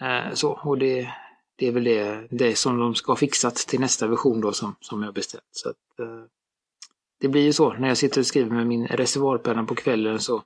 eh, 0.01 0.33
så. 0.33 0.59
Och 0.63 0.77
det, 0.77 1.09
det 1.57 1.67
är 1.67 1.71
väl 1.71 1.83
det, 1.83 2.27
det 2.29 2.55
som 2.55 2.79
de 2.79 2.95
ska 2.95 3.11
ha 3.11 3.17
fixat 3.17 3.55
till 3.55 3.79
nästa 3.79 4.07
version 4.07 4.41
då 4.41 4.51
som, 4.53 4.75
som 4.79 5.03
jag 5.03 5.13
beställt. 5.13 5.43
Så 5.51 5.69
att, 5.69 5.99
eh, 5.99 6.23
det 7.19 7.27
blir 7.27 7.41
ju 7.41 7.53
så 7.53 7.73
när 7.73 7.87
jag 7.87 7.97
sitter 7.97 8.21
och 8.21 8.25
skriver 8.25 8.51
med 8.51 8.67
min 8.67 8.87
reservoarpenna 8.87 9.63
på 9.63 9.75
kvällen 9.75 10.19
så 10.19 10.43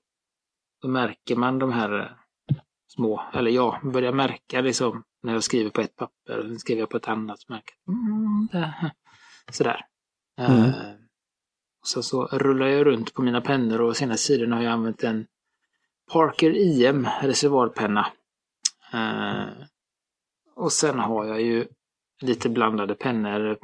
då 0.82 0.88
märker 0.88 1.36
man 1.36 1.60
de 1.60 1.72
här 1.72 2.00
eh, 2.00 2.58
små, 2.88 3.24
eller 3.34 3.52
ja, 3.52 3.80
börjar 3.84 4.14
märka 4.14 4.62
liksom 4.62 5.04
när 5.24 5.34
jag 5.34 5.44
skriver 5.44 5.70
på 5.70 5.82
ett 5.82 5.96
papper 5.96 6.38
och 6.38 6.46
sen 6.46 6.60
skriver 6.60 6.80
jag 6.80 6.90
på 6.90 6.98
ett 6.98 7.08
annat. 7.08 7.40
Så 7.40 7.54
märker, 7.54 7.76
mm, 7.88 8.50
sådär. 9.52 9.86
Mm. 10.38 10.64
Uh, 10.64 10.74
Sen 11.86 12.04
så 12.04 12.26
rullar 12.26 12.68
jag 12.68 12.86
runt 12.86 13.14
på 13.14 13.22
mina 13.22 13.42
pennor 13.42 13.82
och 13.82 13.98
senaste 13.98 14.28
tiden 14.28 14.52
har 14.52 14.62
jag 14.62 14.72
använt 14.72 15.04
en 15.04 15.28
Parker 16.12 16.52
IM 16.52 17.08
reservoarpenna. 17.22 18.08
Eh, 18.94 19.48
och 20.56 20.72
sen 20.72 21.00
har 21.00 21.26
jag 21.26 21.42
ju 21.42 21.68
lite 22.22 22.50
blandade 22.50 22.96
pennor 22.96 23.58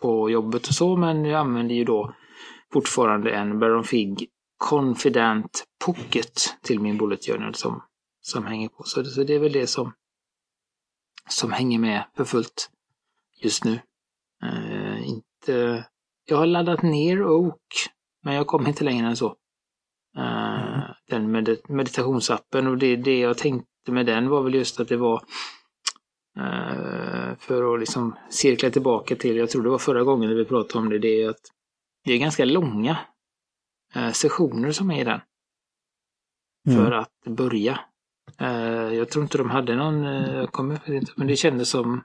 på 0.00 0.30
jobbet 0.30 0.68
och 0.68 0.74
så, 0.74 0.96
men 0.96 1.24
jag 1.24 1.40
använder 1.40 1.74
ju 1.74 1.84
då 1.84 2.14
fortfarande 2.72 3.30
en 3.30 3.58
Baron 3.58 3.84
Fig 3.84 4.28
Confident 4.56 5.64
Pocket 5.84 6.56
till 6.62 6.80
min 6.80 6.98
Bullet 6.98 7.26
Journal 7.26 7.54
som, 7.54 7.82
som 8.20 8.46
hänger 8.46 8.68
på. 8.68 8.82
Så, 8.84 9.04
så 9.04 9.24
det 9.24 9.34
är 9.34 9.38
väl 9.38 9.52
det 9.52 9.66
som, 9.66 9.92
som 11.28 11.52
hänger 11.52 11.78
med 11.78 12.04
för 12.16 12.24
fullt 12.24 12.70
just 13.42 13.64
nu. 13.64 13.80
Uh, 14.44 15.08
inte... 15.08 15.84
Jag 16.24 16.36
har 16.36 16.46
laddat 16.46 16.82
ner 16.82 17.22
Oak, 17.22 17.88
men 18.22 18.34
jag 18.34 18.46
kommer 18.46 18.68
inte 18.68 18.84
längre 18.84 19.06
än 19.06 19.16
så. 19.16 19.36
Uh, 20.18 20.74
mm. 20.74 20.80
Den 21.08 21.30
med 21.30 21.58
meditationsappen 21.68 22.66
och 22.66 22.78
det, 22.78 22.96
det 22.96 23.18
jag 23.18 23.38
tänkte 23.38 23.92
med 23.92 24.06
den 24.06 24.28
var 24.28 24.42
väl 24.42 24.54
just 24.54 24.80
att 24.80 24.88
det 24.88 24.96
var 24.96 25.22
för 27.38 27.74
att 27.74 27.80
liksom 27.80 28.16
cirkla 28.30 28.70
tillbaka 28.70 29.16
till, 29.16 29.36
jag 29.36 29.50
tror 29.50 29.62
det 29.62 29.70
var 29.70 29.78
förra 29.78 30.02
gången 30.02 30.28
när 30.28 30.36
vi 30.36 30.44
pratade 30.44 30.78
om 30.78 30.90
det, 30.90 30.98
det 30.98 31.22
är 31.22 31.28
att 31.28 31.40
det 32.04 32.12
är 32.12 32.18
ganska 32.18 32.44
långa 32.44 32.98
sessioner 34.12 34.72
som 34.72 34.90
är 34.90 35.00
i 35.00 35.04
den. 35.04 35.20
Mm. 36.68 36.84
För 36.84 36.92
att 36.92 37.24
börja. 37.26 37.80
Jag 38.92 39.10
tror 39.10 39.22
inte 39.22 39.38
de 39.38 39.50
hade 39.50 39.76
någon, 39.76 40.02
jag 40.02 40.52
kommer 40.52 40.90
inte, 40.90 41.12
men 41.16 41.26
det 41.26 41.36
kändes 41.36 41.68
som 41.68 42.02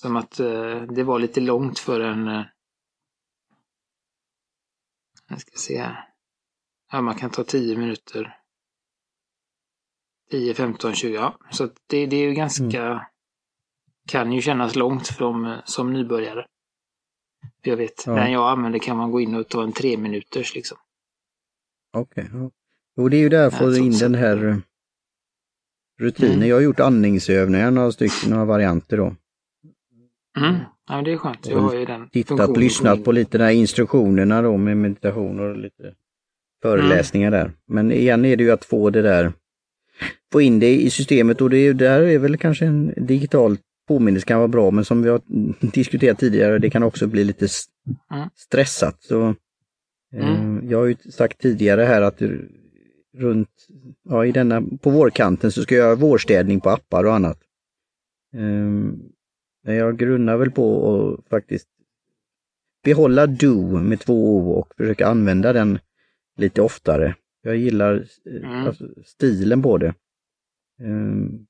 som 0.00 0.16
att 0.16 0.40
eh, 0.40 0.82
det 0.82 1.04
var 1.04 1.18
lite 1.18 1.40
långt 1.40 1.78
för 1.78 2.00
en... 2.00 2.28
Eh, 2.28 2.44
jag 5.28 5.40
ska 5.40 5.50
se 5.58 5.78
här. 5.78 6.08
Ja, 6.92 7.00
man 7.00 7.14
kan 7.14 7.30
ta 7.30 7.44
10 7.44 7.76
minuter. 7.76 8.40
10, 10.30 10.54
15, 10.54 10.94
20. 10.94 11.14
Ja, 11.14 11.38
så 11.50 11.68
det, 11.86 12.06
det 12.06 12.16
är 12.16 12.28
ju 12.28 12.34
ganska... 12.34 12.82
Mm. 12.82 12.98
Kan 14.08 14.32
ju 14.32 14.40
kännas 14.40 14.76
långt 14.76 15.06
som, 15.06 15.44
eh, 15.44 15.58
som 15.64 15.92
nybörjare. 15.92 16.46
Jag 17.62 17.76
vet, 17.76 18.06
ja. 18.06 18.12
den 18.12 18.32
jag 18.32 18.50
använder 18.50 18.78
kan 18.78 18.96
man 18.96 19.10
gå 19.10 19.20
in 19.20 19.34
och 19.34 19.48
ta 19.48 19.62
en 19.62 19.72
tre 19.72 19.96
minuters 19.96 20.54
liksom. 20.54 20.78
Okej. 21.92 22.24
Okay, 22.24 22.40
ja. 22.40 22.50
Jo, 22.96 23.08
det 23.08 23.16
är 23.16 23.20
ju 23.20 23.28
där 23.28 23.50
för 23.50 23.70
ja, 23.70 23.78
in 23.78 23.98
den 23.98 24.14
här 24.14 24.44
eh, 24.48 24.56
rutinen. 26.00 26.34
Mm. 26.34 26.48
Jag 26.48 26.56
har 26.56 26.60
gjort 26.60 26.80
andningsövningar, 26.80 27.70
några 27.70 27.92
stycken, 27.92 28.30
några 28.30 28.44
varianter 28.44 28.96
då. 28.96 29.16
Mm. 30.38 30.56
Ja, 30.88 31.02
det 31.02 31.12
är 31.12 31.16
skönt. 31.16 31.46
Jag 31.46 31.58
har 31.58 31.74
ju 31.74 31.84
den 31.84 32.08
Tittat, 32.08 32.56
lyssnat 32.56 33.04
på 33.04 33.12
lite 33.12 33.38
där 33.38 33.50
instruktionerna 33.50 34.42
då 34.42 34.56
med 34.56 34.76
meditation 34.76 35.40
och 35.40 35.56
lite 35.56 35.94
föreläsningar 36.62 37.28
mm. 37.28 37.40
där. 37.40 37.52
Men 37.66 37.92
igen 37.92 38.24
är 38.24 38.36
det 38.36 38.44
ju 38.44 38.50
att 38.50 38.64
få 38.64 38.90
det 38.90 39.02
där, 39.02 39.32
få 40.32 40.40
in 40.40 40.58
det 40.58 40.80
i 40.80 40.90
systemet 40.90 41.40
och 41.40 41.50
det 41.50 41.72
där 41.72 42.02
är 42.02 42.18
väl 42.18 42.36
kanske 42.36 42.66
en 42.66 42.94
digital 42.96 43.56
påminnelse 43.88 44.26
kan 44.26 44.38
vara 44.38 44.48
bra 44.48 44.70
men 44.70 44.84
som 44.84 45.02
vi 45.02 45.08
har 45.08 45.20
diskuterat 45.72 46.18
tidigare, 46.18 46.58
det 46.58 46.70
kan 46.70 46.82
också 46.82 47.06
bli 47.06 47.24
lite 47.24 47.48
mm. 48.12 48.28
stressat. 48.36 49.02
Så, 49.02 49.34
eh, 50.14 50.38
mm. 50.38 50.70
Jag 50.70 50.78
har 50.78 50.86
ju 50.86 50.96
sagt 51.12 51.40
tidigare 51.40 51.82
här 51.82 52.02
att 52.02 52.22
runt, 53.18 53.66
ja, 54.08 54.26
i 54.26 54.32
denna, 54.32 54.62
på 54.80 54.90
vårkanten 54.90 55.52
så 55.52 55.62
ska 55.62 55.74
jag 55.74 55.84
göra 55.84 55.94
vårstädning 55.94 56.60
på 56.60 56.70
appar 56.70 57.04
och 57.04 57.14
annat. 57.14 57.38
Um, 58.36 59.02
men 59.64 59.74
jag 59.76 59.98
grunnar 59.98 60.36
väl 60.36 60.50
på 60.50 60.92
att 60.92 61.30
faktiskt 61.30 61.68
behålla 62.84 63.26
Do 63.26 63.80
med 63.80 64.00
två 64.00 64.36
O 64.36 64.50
och 64.50 64.74
försöka 64.76 65.06
använda 65.06 65.52
den 65.52 65.78
lite 66.36 66.62
oftare. 66.62 67.14
Jag 67.42 67.56
gillar 67.56 68.06
mm. 68.26 68.66
alltså, 68.66 68.88
stilen 69.04 69.62
på 69.62 69.78
det. 69.78 69.94
Um, 70.82 71.46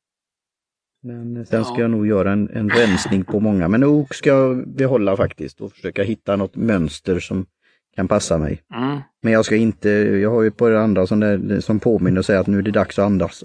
men 1.02 1.46
sen 1.46 1.64
ska 1.64 1.74
ja. 1.74 1.80
jag 1.80 1.90
nog 1.90 2.06
göra 2.06 2.32
en, 2.32 2.50
en 2.50 2.70
rensning 2.70 3.24
på 3.24 3.40
många. 3.40 3.68
Men 3.68 3.84
OK 3.84 4.14
ska 4.14 4.30
jag 4.30 4.68
behålla 4.68 5.16
faktiskt 5.16 5.60
och 5.60 5.72
försöka 5.72 6.02
hitta 6.02 6.36
något 6.36 6.56
mönster 6.56 7.20
som 7.20 7.46
kan 7.96 8.08
passa 8.08 8.38
mig. 8.38 8.62
Mm. 8.74 8.98
Men 9.22 9.32
jag 9.32 9.44
ska 9.44 9.56
inte, 9.56 9.88
jag 9.90 10.30
har 10.30 10.42
ju 10.42 10.50
på 10.50 10.68
det 10.68 10.80
andra 10.80 11.06
som, 11.06 11.20
där, 11.20 11.60
som 11.60 11.80
påminner 11.80 12.18
och 12.18 12.24
säger 12.24 12.40
att 12.40 12.46
nu 12.46 12.58
är 12.58 12.62
det 12.62 12.70
dags 12.70 12.98
att 12.98 13.04
andas. 13.04 13.44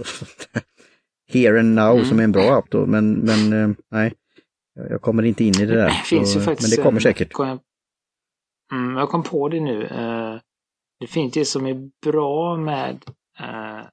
Here 1.34 1.60
and 1.60 1.76
now 1.76 1.96
mm. 1.96 2.06
som 2.06 2.20
är 2.20 2.24
en 2.24 2.32
bra 2.32 2.58
app 2.58 2.70
då, 2.70 2.86
men, 2.86 3.14
men 3.14 3.54
eh, 3.54 3.76
nej. 3.92 4.14
Jag 4.76 5.02
kommer 5.02 5.24
inte 5.24 5.44
in 5.44 5.54
i 5.62 5.66
det 5.66 5.76
där. 5.76 5.88
Det 5.88 6.04
finns 6.06 6.34
så, 6.34 6.40
ju 6.40 6.46
faktiskt, 6.46 6.70
men 6.70 6.78
det 6.78 6.84
kommer 6.84 7.00
säkert. 7.00 7.32
Jag, 7.38 7.60
mm, 8.72 8.98
jag 8.98 9.10
kom 9.10 9.24
på 9.24 9.50
det 9.50 9.60
nu. 9.60 9.84
Uh, 9.84 10.40
det 11.04 11.08
finns 11.08 11.34
det 11.34 11.46
som 11.46 11.66
är 11.68 11.90
bra 12.02 12.58
med 12.58 13.04
uh, 13.42 13.86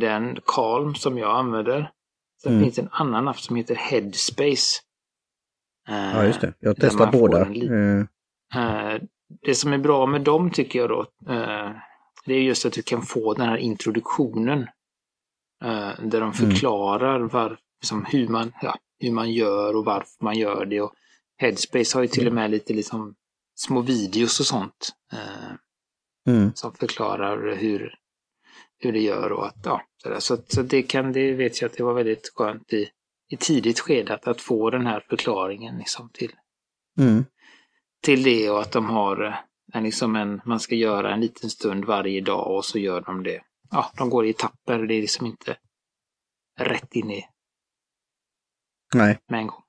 den 0.00 0.38
Calm 0.46 0.94
som 0.94 1.18
jag 1.18 1.36
använder. 1.36 1.90
Sen 2.42 2.52
mm. 2.52 2.64
finns 2.64 2.78
en 2.78 2.88
annan 2.92 3.28
app 3.28 3.40
som 3.40 3.56
heter 3.56 3.74
Headspace. 3.74 4.80
Uh, 5.88 5.96
ja, 5.96 6.24
just 6.24 6.40
det. 6.40 6.54
Jag 6.58 6.76
testar 6.80 7.12
båda. 7.12 7.44
det 9.46 9.54
som 9.54 9.72
är 9.72 9.78
bra 9.78 10.06
med 10.06 10.20
dem 10.20 10.50
tycker 10.50 10.78
jag 10.78 10.88
då, 10.88 11.06
det 12.24 12.34
är 12.34 12.42
just 12.42 12.66
att 12.66 12.72
du 12.72 12.82
kan 12.82 13.02
få 13.02 13.34
den 13.34 13.48
här 13.48 13.56
introduktionen. 13.56 14.66
där 15.98 16.20
de 16.20 16.22
mm. 16.22 16.32
förklarar 16.32 17.16
mm. 17.16 17.28
var, 17.28 17.58
liksom, 17.80 18.04
hur 18.04 18.28
man, 18.28 18.52
ja, 18.62 18.76
hur 18.98 19.10
man 19.10 19.32
gör 19.32 19.76
och 19.76 19.84
varför 19.84 20.24
man 20.24 20.38
gör 20.38 20.64
det. 20.64 20.80
Och 20.80 20.92
Headspace 21.38 21.96
har 21.98 22.02
ju 22.02 22.08
till 22.08 22.26
och 22.26 22.34
med 22.34 22.50
lite 22.50 22.72
liksom 22.72 23.14
små 23.54 23.80
videos 23.80 24.40
och 24.40 24.46
sånt. 24.46 24.92
Mm. 26.26 26.52
Som 26.54 26.74
förklarar 26.74 27.56
hur, 27.56 27.94
hur 28.78 28.92
det 28.92 29.00
gör 29.00 29.32
och 29.32 29.46
att 29.46 29.56
ja, 29.64 29.82
så, 30.02 30.20
så, 30.20 30.42
så, 30.48 30.62
det 30.62 30.82
kan, 30.82 31.12
det 31.12 31.32
vet 31.32 31.60
jag 31.60 31.70
att 31.70 31.76
det 31.76 31.82
var 31.82 31.94
väldigt 31.94 32.32
skönt 32.34 32.72
i, 32.72 32.88
i 33.28 33.36
tidigt 33.36 33.80
skede 33.80 34.14
att, 34.14 34.28
att 34.28 34.40
få 34.40 34.70
den 34.70 34.86
här 34.86 35.06
förklaringen 35.08 35.78
liksom 35.78 36.10
till, 36.12 36.32
mm. 36.98 37.24
till 38.02 38.22
det 38.22 38.50
och 38.50 38.60
att 38.60 38.72
de 38.72 38.86
har 38.86 39.24
eh, 39.24 39.34
en, 39.72 39.84
liksom 39.84 40.16
en, 40.16 40.40
man 40.44 40.60
ska 40.60 40.74
göra 40.74 41.14
en 41.14 41.20
liten 41.20 41.50
stund 41.50 41.84
varje 41.84 42.20
dag 42.20 42.56
och 42.56 42.64
så 42.64 42.78
gör 42.78 43.00
de 43.00 43.22
det. 43.22 43.42
Ja, 43.70 43.92
de 43.96 44.10
går 44.10 44.26
i 44.26 44.30
etapper, 44.30 44.78
det 44.78 44.94
är 44.94 45.00
liksom 45.00 45.26
inte 45.26 45.56
rätt 46.58 46.94
in 46.94 47.10
i 47.10 47.24
Nej. 48.94 49.18
Med 49.28 49.40
en 49.40 49.46
gång. 49.46 49.62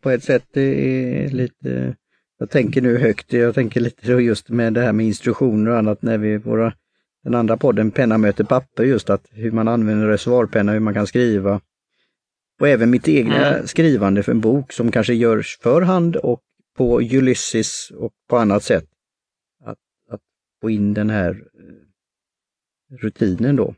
På 0.00 0.10
ett 0.10 0.24
sätt 0.24 0.46
det 0.52 0.60
är 0.60 1.28
lite, 1.28 1.96
jag 2.38 2.50
tänker 2.50 2.82
nu 2.82 2.98
högt, 2.98 3.32
jag 3.32 3.54
tänker 3.54 3.80
lite 3.80 4.12
just 4.12 4.48
med 4.48 4.72
det 4.72 4.80
här 4.80 4.92
med 4.92 5.06
instruktioner 5.06 5.70
och 5.70 5.78
annat 5.78 6.02
när 6.02 6.18
vi, 6.18 6.36
våra, 6.36 6.72
den 7.24 7.34
andra 7.34 7.56
podden 7.56 7.90
Penna 7.90 8.18
möter 8.18 8.44
papper, 8.44 8.84
just 8.84 9.10
att 9.10 9.26
hur 9.30 9.50
man 9.50 9.68
använder 9.68 10.06
reservoarpenna, 10.06 10.72
hur 10.72 10.80
man 10.80 10.94
kan 10.94 11.06
skriva. 11.06 11.60
Och 12.60 12.68
även 12.68 12.90
mitt 12.90 13.08
egna 13.08 13.46
mm. 13.46 13.66
skrivande 13.66 14.22
för 14.22 14.32
en 14.32 14.40
bok 14.40 14.72
som 14.72 14.90
kanske 14.90 15.14
görs 15.14 15.58
för 15.62 15.82
hand 15.82 16.16
och 16.16 16.40
på 16.76 17.00
Ulysses 17.00 17.90
och 17.90 18.12
på 18.28 18.36
annat 18.36 18.62
sätt. 18.62 18.88
Att, 19.64 19.78
att 20.10 20.20
få 20.60 20.70
in 20.70 20.94
den 20.94 21.10
här 21.10 21.30
eh, 21.30 22.96
rutinen 22.96 23.56
då. 23.56 23.74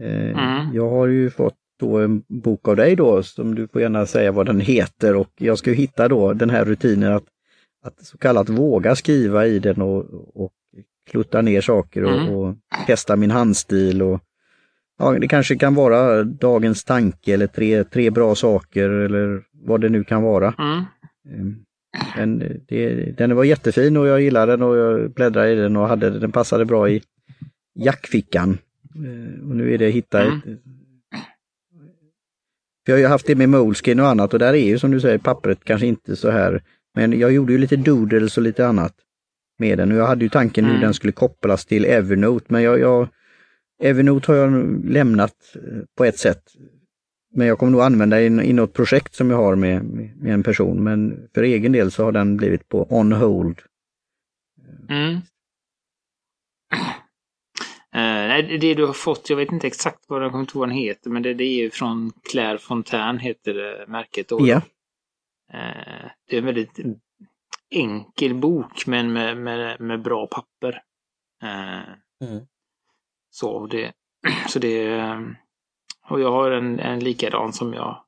Eh, 0.00 0.30
mm. 0.30 0.74
Jag 0.74 0.90
har 0.90 1.06
ju 1.06 1.30
fått 1.30 1.56
då 1.78 1.98
en 1.98 2.22
bok 2.28 2.68
av 2.68 2.76
dig 2.76 2.96
då, 2.96 3.22
som 3.22 3.54
du 3.54 3.68
får 3.68 3.80
gärna 3.80 4.06
säga 4.06 4.32
vad 4.32 4.46
den 4.46 4.60
heter 4.60 5.16
och 5.16 5.32
jag 5.36 5.58
ska 5.58 5.70
hitta 5.70 6.08
då 6.08 6.32
den 6.32 6.50
här 6.50 6.64
rutinen 6.64 7.12
att, 7.12 7.24
att 7.84 8.04
så 8.04 8.18
kallat 8.18 8.48
våga 8.48 8.94
skriva 8.94 9.46
i 9.46 9.58
den 9.58 9.82
och, 9.82 10.04
och 10.44 10.52
klutta 11.10 11.42
ner 11.42 11.60
saker 11.60 12.04
och, 12.04 12.20
mm. 12.20 12.34
och 12.34 12.54
testa 12.86 13.16
min 13.16 13.30
handstil 13.30 14.02
och 14.02 14.20
ja, 14.98 15.18
det 15.18 15.28
kanske 15.28 15.56
kan 15.56 15.74
vara 15.74 16.24
dagens 16.24 16.84
tanke 16.84 17.34
eller 17.34 17.46
tre, 17.46 17.84
tre 17.84 18.10
bra 18.10 18.34
saker 18.34 18.88
eller 18.88 19.42
vad 19.52 19.80
det 19.80 19.88
nu 19.88 20.04
kan 20.04 20.22
vara. 20.22 20.54
Mm. 20.58 20.84
Ehm, 21.30 21.56
men 22.16 22.38
det, 22.68 22.94
den 23.18 23.36
var 23.36 23.44
jättefin 23.44 23.96
och 23.96 24.06
jag 24.06 24.20
gillade 24.20 24.52
den 24.52 24.62
och 24.62 24.76
jag 24.76 25.10
bläddrade 25.10 25.52
i 25.52 25.54
den 25.54 25.76
och 25.76 25.88
hade 25.88 26.18
den 26.18 26.32
passade 26.32 26.64
bra 26.64 26.88
i 26.88 27.02
jackfickan. 27.74 28.58
Ehm, 28.94 29.50
och 29.50 29.56
nu 29.56 29.74
är 29.74 29.78
det 29.78 29.90
hitta 29.90 30.22
mm. 30.22 30.38
ett 30.38 30.44
jag 32.88 32.94
har 32.94 33.00
ju 33.00 33.06
haft 33.06 33.26
det 33.26 33.34
med 33.34 33.48
Moleskin 33.48 34.00
och 34.00 34.06
annat 34.06 34.32
och 34.32 34.38
där 34.38 34.54
är 34.54 34.66
ju 34.66 34.78
som 34.78 34.90
du 34.90 35.00
säger 35.00 35.18
pappret 35.18 35.64
kanske 35.64 35.86
inte 35.86 36.16
så 36.16 36.30
här. 36.30 36.62
Men 36.94 37.18
jag 37.18 37.32
gjorde 37.32 37.52
ju 37.52 37.58
lite 37.58 37.76
doodles 37.76 38.36
och 38.36 38.42
lite 38.42 38.66
annat 38.66 38.94
med 39.58 39.78
den 39.78 39.92
och 39.92 39.98
jag 39.98 40.06
hade 40.06 40.24
ju 40.24 40.28
tanken 40.28 40.64
mm. 40.64 40.76
hur 40.76 40.82
den 40.82 40.94
skulle 40.94 41.12
kopplas 41.12 41.66
till 41.66 41.84
Evernote 41.84 42.46
men 42.48 42.62
jag, 42.62 42.80
jag 42.80 43.08
Evernote 43.82 44.32
har 44.32 44.38
jag 44.38 44.84
lämnat 44.84 45.34
eh, 45.54 45.84
på 45.96 46.04
ett 46.04 46.18
sätt. 46.18 46.42
Men 47.34 47.46
jag 47.46 47.58
kommer 47.58 47.72
nog 47.72 47.80
använda 47.80 48.20
i, 48.20 48.26
i 48.26 48.52
något 48.52 48.72
projekt 48.72 49.14
som 49.14 49.30
jag 49.30 49.36
har 49.36 49.56
med, 49.56 49.84
med, 49.84 50.34
en 50.34 50.42
person 50.42 50.84
men 50.84 51.28
för 51.34 51.42
egen 51.42 51.72
del 51.72 51.90
så 51.90 52.04
har 52.04 52.12
den 52.12 52.36
blivit 52.36 52.68
på 52.68 52.86
on 52.98 53.12
hold. 53.12 53.60
Mm. 54.88 55.14
Uh, 57.94 58.27
nej, 58.42 58.58
det 58.58 58.74
du 58.74 58.86
har 58.86 58.92
fått, 58.92 59.30
jag 59.30 59.36
vet 59.36 59.52
inte 59.52 59.66
exakt 59.66 60.04
vad 60.08 60.22
den 60.22 60.30
kommer 60.30 60.42
inte 60.42 60.58
vad 60.58 60.68
den 60.68 60.76
heter, 60.76 61.10
men 61.10 61.22
det, 61.22 61.34
det 61.34 61.44
är 61.44 61.62
ju 61.62 61.70
från 61.70 62.12
Claire 62.30 62.58
Fontaine 62.58 63.18
heter 63.18 63.54
det, 63.54 63.84
märket. 63.88 64.28
Då, 64.28 64.46
ja. 64.46 64.56
Uh, 65.54 66.08
det 66.28 66.36
är 66.36 66.38
en 66.38 66.44
väldigt 66.44 66.78
enkel 67.70 68.34
bok 68.34 68.86
men 68.86 69.12
med, 69.12 69.36
med, 69.36 69.80
med 69.80 70.02
bra 70.02 70.26
papper. 70.26 70.82
Eh, 71.42 71.94
Mm. 72.20 72.46
Så 73.30 73.66
det, 73.66 73.92
så 74.48 74.58
det, 74.58 75.02
och 76.08 76.20
jag 76.20 76.32
har 76.32 76.50
en, 76.50 76.80
en 76.80 77.00
likadan 77.00 77.52
som 77.52 77.74
jag 77.74 78.04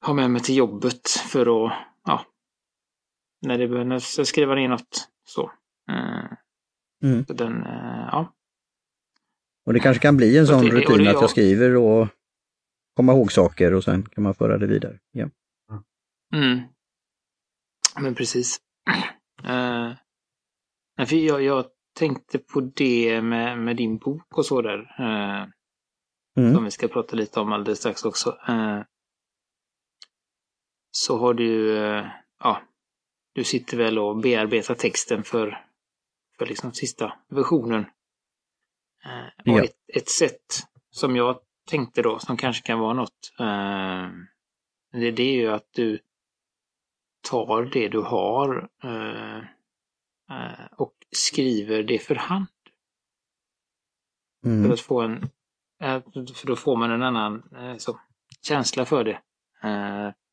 har 0.00 0.14
med 0.14 0.30
mig 0.30 0.42
till 0.42 0.56
jobbet 0.56 1.08
för 1.08 1.66
att, 1.66 1.72
ja, 2.04 2.24
när, 3.40 3.84
det, 3.84 4.00
ska 4.00 4.24
skriva 4.24 4.54
ner 4.54 4.68
något 4.68 5.08
så. 5.24 5.52
Eh, 5.90 6.24
Mm. 7.02 7.26
så 7.26 7.32
den, 7.32 7.66
eh, 7.66 8.08
ja. 8.12 8.32
Och 9.68 9.74
det 9.74 9.80
kanske 9.80 10.02
kan 10.02 10.16
bli 10.16 10.38
en 10.38 10.46
Så 10.46 10.52
sån 10.52 10.64
det- 10.64 10.70
rutin 10.70 11.08
att 11.08 11.12
jag 11.20 11.30
skriver 11.30 11.76
och 11.76 12.08
komma 12.96 13.12
ihåg 13.12 13.32
saker 13.32 13.74
och 13.74 13.84
sen 13.84 14.02
kan 14.08 14.24
man 14.24 14.34
föra 14.34 14.58
det 14.58 14.66
vidare. 14.66 14.98
Ja. 15.12 15.28
Mm. 16.34 16.60
Men 18.00 18.14
precis. 18.14 18.56
Nej, 19.42 19.96
för 21.08 21.16
jag, 21.16 21.42
jag 21.42 21.64
tänkte 21.98 22.38
på 22.38 22.60
det 22.60 23.22
med, 23.22 23.58
med 23.58 23.76
din 23.76 23.98
bok 23.98 24.38
och 24.38 24.46
så 24.46 24.62
där. 24.62 24.78
eh, 24.98 25.48
Mm. 26.38 26.54
som 26.54 26.64
vi 26.64 26.70
ska 26.70 26.88
prata 26.88 27.16
lite 27.16 27.40
om 27.40 27.52
alldeles 27.52 27.78
strax 27.78 28.04
också. 28.04 28.38
Eh, 28.48 28.80
så 30.90 31.18
har 31.18 31.34
du, 31.34 31.68
ja, 32.40 32.62
du 33.34 33.44
sitter 33.44 33.76
väl 33.76 33.98
och 33.98 34.20
bearbetar 34.20 34.74
texten 34.74 35.24
för, 35.24 35.64
för 36.38 36.46
liksom 36.46 36.72
sista 36.72 37.12
versionen. 37.28 37.84
Eh, 39.04 39.52
och 39.52 39.58
Ja. 39.58 39.64
ett, 39.64 39.76
ett 39.94 40.08
sätt 40.08 40.46
som 40.90 41.16
jag 41.16 41.38
tänkte 41.70 42.02
då, 42.02 42.18
som 42.18 42.36
kanske 42.36 42.62
kan 42.66 42.78
vara 42.78 42.92
något, 42.94 43.32
eh, 43.38 44.08
det, 44.92 45.10
det 45.10 45.22
är 45.22 45.34
ju 45.34 45.48
att 45.52 45.68
du 45.72 45.98
tar 47.30 47.62
det 47.72 47.88
du 47.88 48.00
har 48.00 48.68
eh, 48.84 49.38
eh, 50.30 50.66
och 50.76 50.94
skriver 51.16 51.82
det 51.82 51.98
för 51.98 52.14
hand. 52.14 52.46
För 54.42 54.48
Mm. 54.50 54.72
att 54.72 54.80
få 54.80 55.00
en, 55.00 55.22
eh, 55.82 56.02
för 56.34 56.46
då 56.46 56.56
får 56.56 56.76
man 56.76 56.90
en 56.90 57.02
annan 57.02 57.42
eh, 57.56 57.76
så, 57.76 58.00
känsla 58.42 58.84
för 58.84 59.04
det. 59.04 59.20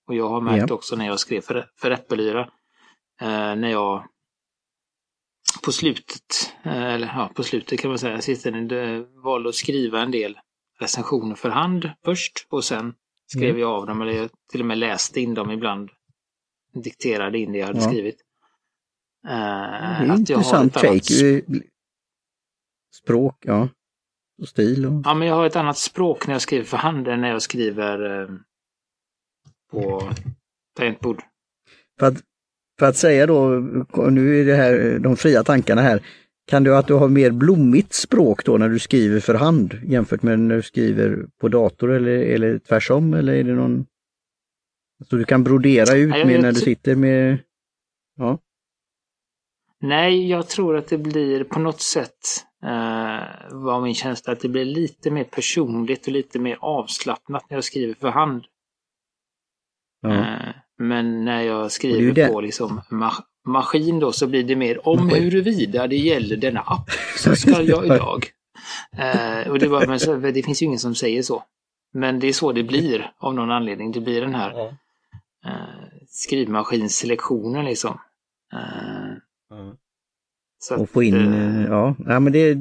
Och 0.08 0.16
jag 0.16 0.30
har 0.30 0.42
märkt 0.42 0.72
också 0.72 0.96
när 0.96 1.06
jag 1.06 1.20
skrev 1.20 1.42
för, 1.42 1.70
för 1.76 1.92
Äppelyra, 1.92 2.52
när 3.56 3.68
jag 3.70 4.08
på 5.64 5.72
slutet, 5.72 6.54
eh, 6.64 6.84
eller 6.94 7.08
ja, 7.08 7.32
på 7.36 7.44
slutet 7.44 7.80
kan 7.80 7.90
man 7.90 8.00
säga, 8.00 8.16
eh, 8.16 9.02
valde 9.24 9.50
att 9.50 9.56
skriva 9.56 10.02
en 10.02 10.12
del 10.12 10.38
recensioner 10.80 11.36
för 11.36 11.50
hand 11.50 11.90
först 12.06 12.48
och 12.50 12.64
sen 12.64 12.94
skrev 13.28 13.50
Mm. 13.50 13.62
jag 13.62 13.70
av 13.72 13.86
dem, 13.88 14.02
eller 14.02 14.12
jag 14.12 14.30
till 14.52 14.60
och 14.62 14.66
med 14.68 14.78
läste 14.78 15.22
in 15.22 15.34
dem 15.34 15.52
ibland. 15.52 15.90
Dikterade 16.74 17.38
in 17.40 17.52
det 17.52 17.58
jag 17.58 17.68
hade 17.68 17.80
Ja. 17.80 17.88
skrivit. 17.90 18.22
Eh, 19.28 19.32
Det 19.32 19.36
är 19.36 20.10
att 20.12 20.30
jag 20.30 20.38
har 20.38 20.44
intressant 20.62 20.78
ett 20.78 20.84
annat. 20.84 21.06
Språk, 23.04 23.36
ja. 23.46 23.70
Och 24.42 24.48
stil 24.48 24.86
och... 24.86 25.02
Ja, 25.06 25.14
men 25.14 25.28
jag 25.28 25.36
har 25.36 25.46
ett 25.46 25.56
annat 25.56 25.78
språk 25.78 26.28
när 26.28 26.34
jag 26.34 26.42
skriver 26.42 26.64
för 26.66 26.78
hand 26.78 27.08
än 27.08 27.22
när 27.22 27.30
jag 27.30 27.42
skriver 27.42 28.22
eh, 28.22 28.30
på 29.72 30.10
tangentbord. 30.78 31.24
För 32.00 32.08
att, 32.08 32.14
för 32.80 32.86
att 32.86 32.96
säga 32.96 33.26
då, 33.26 33.50
nu 34.10 34.42
är 34.42 34.46
det 34.46 34.56
här 34.56 35.00
de 35.00 35.18
fria 35.18 35.44
tankarna 35.44 35.82
här. 35.82 36.02
Kan 36.48 36.64
du 36.64 36.78
att 36.78 36.88
du 36.88 36.94
har 36.94 37.08
mer 37.08 37.32
blommigt 37.32 37.94
språk 37.94 38.46
då 38.46 38.58
när 38.58 38.70
du 38.70 38.80
skriver 38.80 39.20
för 39.20 39.34
hand 39.34 39.80
jämfört 39.84 40.24
med 40.24 40.40
när 40.40 40.56
du 40.56 40.62
skriver 40.62 41.26
på 41.42 41.48
dator 41.48 41.92
eller, 41.92 42.18
eller 42.18 42.60
tvärsom? 42.60 43.14
Eller 43.14 43.34
är 43.34 43.44
det 43.44 43.54
någon... 43.54 43.86
Så 45.10 45.16
du 45.16 45.24
kan 45.24 45.44
brodera 45.44 45.96
ut 45.96 46.28
mer 46.28 46.42
när 46.42 46.52
du 46.52 46.60
sitter 46.60 46.96
med... 46.96 47.38
Ja. 48.18 48.40
Nej, 49.82 50.30
jag 50.30 50.48
tror 50.48 50.78
att 50.78 50.88
det 50.88 50.98
blir 50.98 51.44
på 51.44 51.60
något 51.60 51.82
sätt, 51.82 52.20
eh, 52.64 53.24
var 53.52 53.82
min 53.82 53.96
känsla, 53.96 54.34
att 54.34 54.40
det 54.40 54.50
blir 54.50 54.66
lite 54.66 55.12
mer 55.12 55.24
personligt 55.24 56.08
och 56.08 56.14
lite 56.14 56.40
mer 56.40 56.58
avslappnat 56.62 57.50
när 57.50 57.58
jag 57.58 57.64
skriver 57.64 57.94
för 57.94 58.10
hand. 58.10 58.46
ja. 60.02 60.14
Eh, 60.14 60.55
men 60.78 61.26
när 61.26 61.42
jag 61.42 61.58
Och 61.58 61.64
det 61.64 61.70
skriver 61.70 62.12
det- 62.14 62.28
på 62.28 62.42
liksom 62.42 62.82
ma- 62.92 63.24
maskin 63.48 64.00
då 64.00 64.12
så 64.12 64.28
blir 64.28 64.44
det 64.44 64.56
mer 64.56 64.88
om 64.88 65.10
huruvida 65.10 65.88
det 65.88 65.96
gäller 65.98 66.38
denna 66.38 66.60
app 66.60 66.90
så 67.18 67.36
ska 67.36 67.62
jag 67.62 67.86
idag. 67.86 68.26
Eh, 68.98 69.52
och 69.52 69.60
det, 69.60 69.68
var, 69.68 69.88
men 69.88 70.00
så, 70.00 70.16
det 70.16 70.44
finns 70.44 70.62
ju 70.62 70.66
ingen 70.66 70.80
som 70.80 70.96
säger 70.96 71.22
så. 71.22 71.44
Men 71.94 72.20
det 72.20 72.28
är 72.28 72.34
så 72.34 72.52
det 72.52 72.64
blir 72.64 73.12
av 73.18 73.34
någon 73.36 73.52
anledning. 73.52 73.92
Det 73.92 74.02
blir 74.02 74.22
den 74.22 74.36
här 74.36 74.68
eh, 75.46 75.52
skrivmaskinsselektionen 76.10 77.66
liksom. 77.66 78.00
Eh, 78.54 79.14
så 80.60 80.76
Och 80.76 80.84
att, 80.84 80.90
få 80.90 81.04
in, 81.04 81.34
eh, 81.34 81.62
eh, 81.62 81.68
ja, 81.68 81.96
ja 82.08 82.20
men 82.20 82.34
det, 82.34 82.58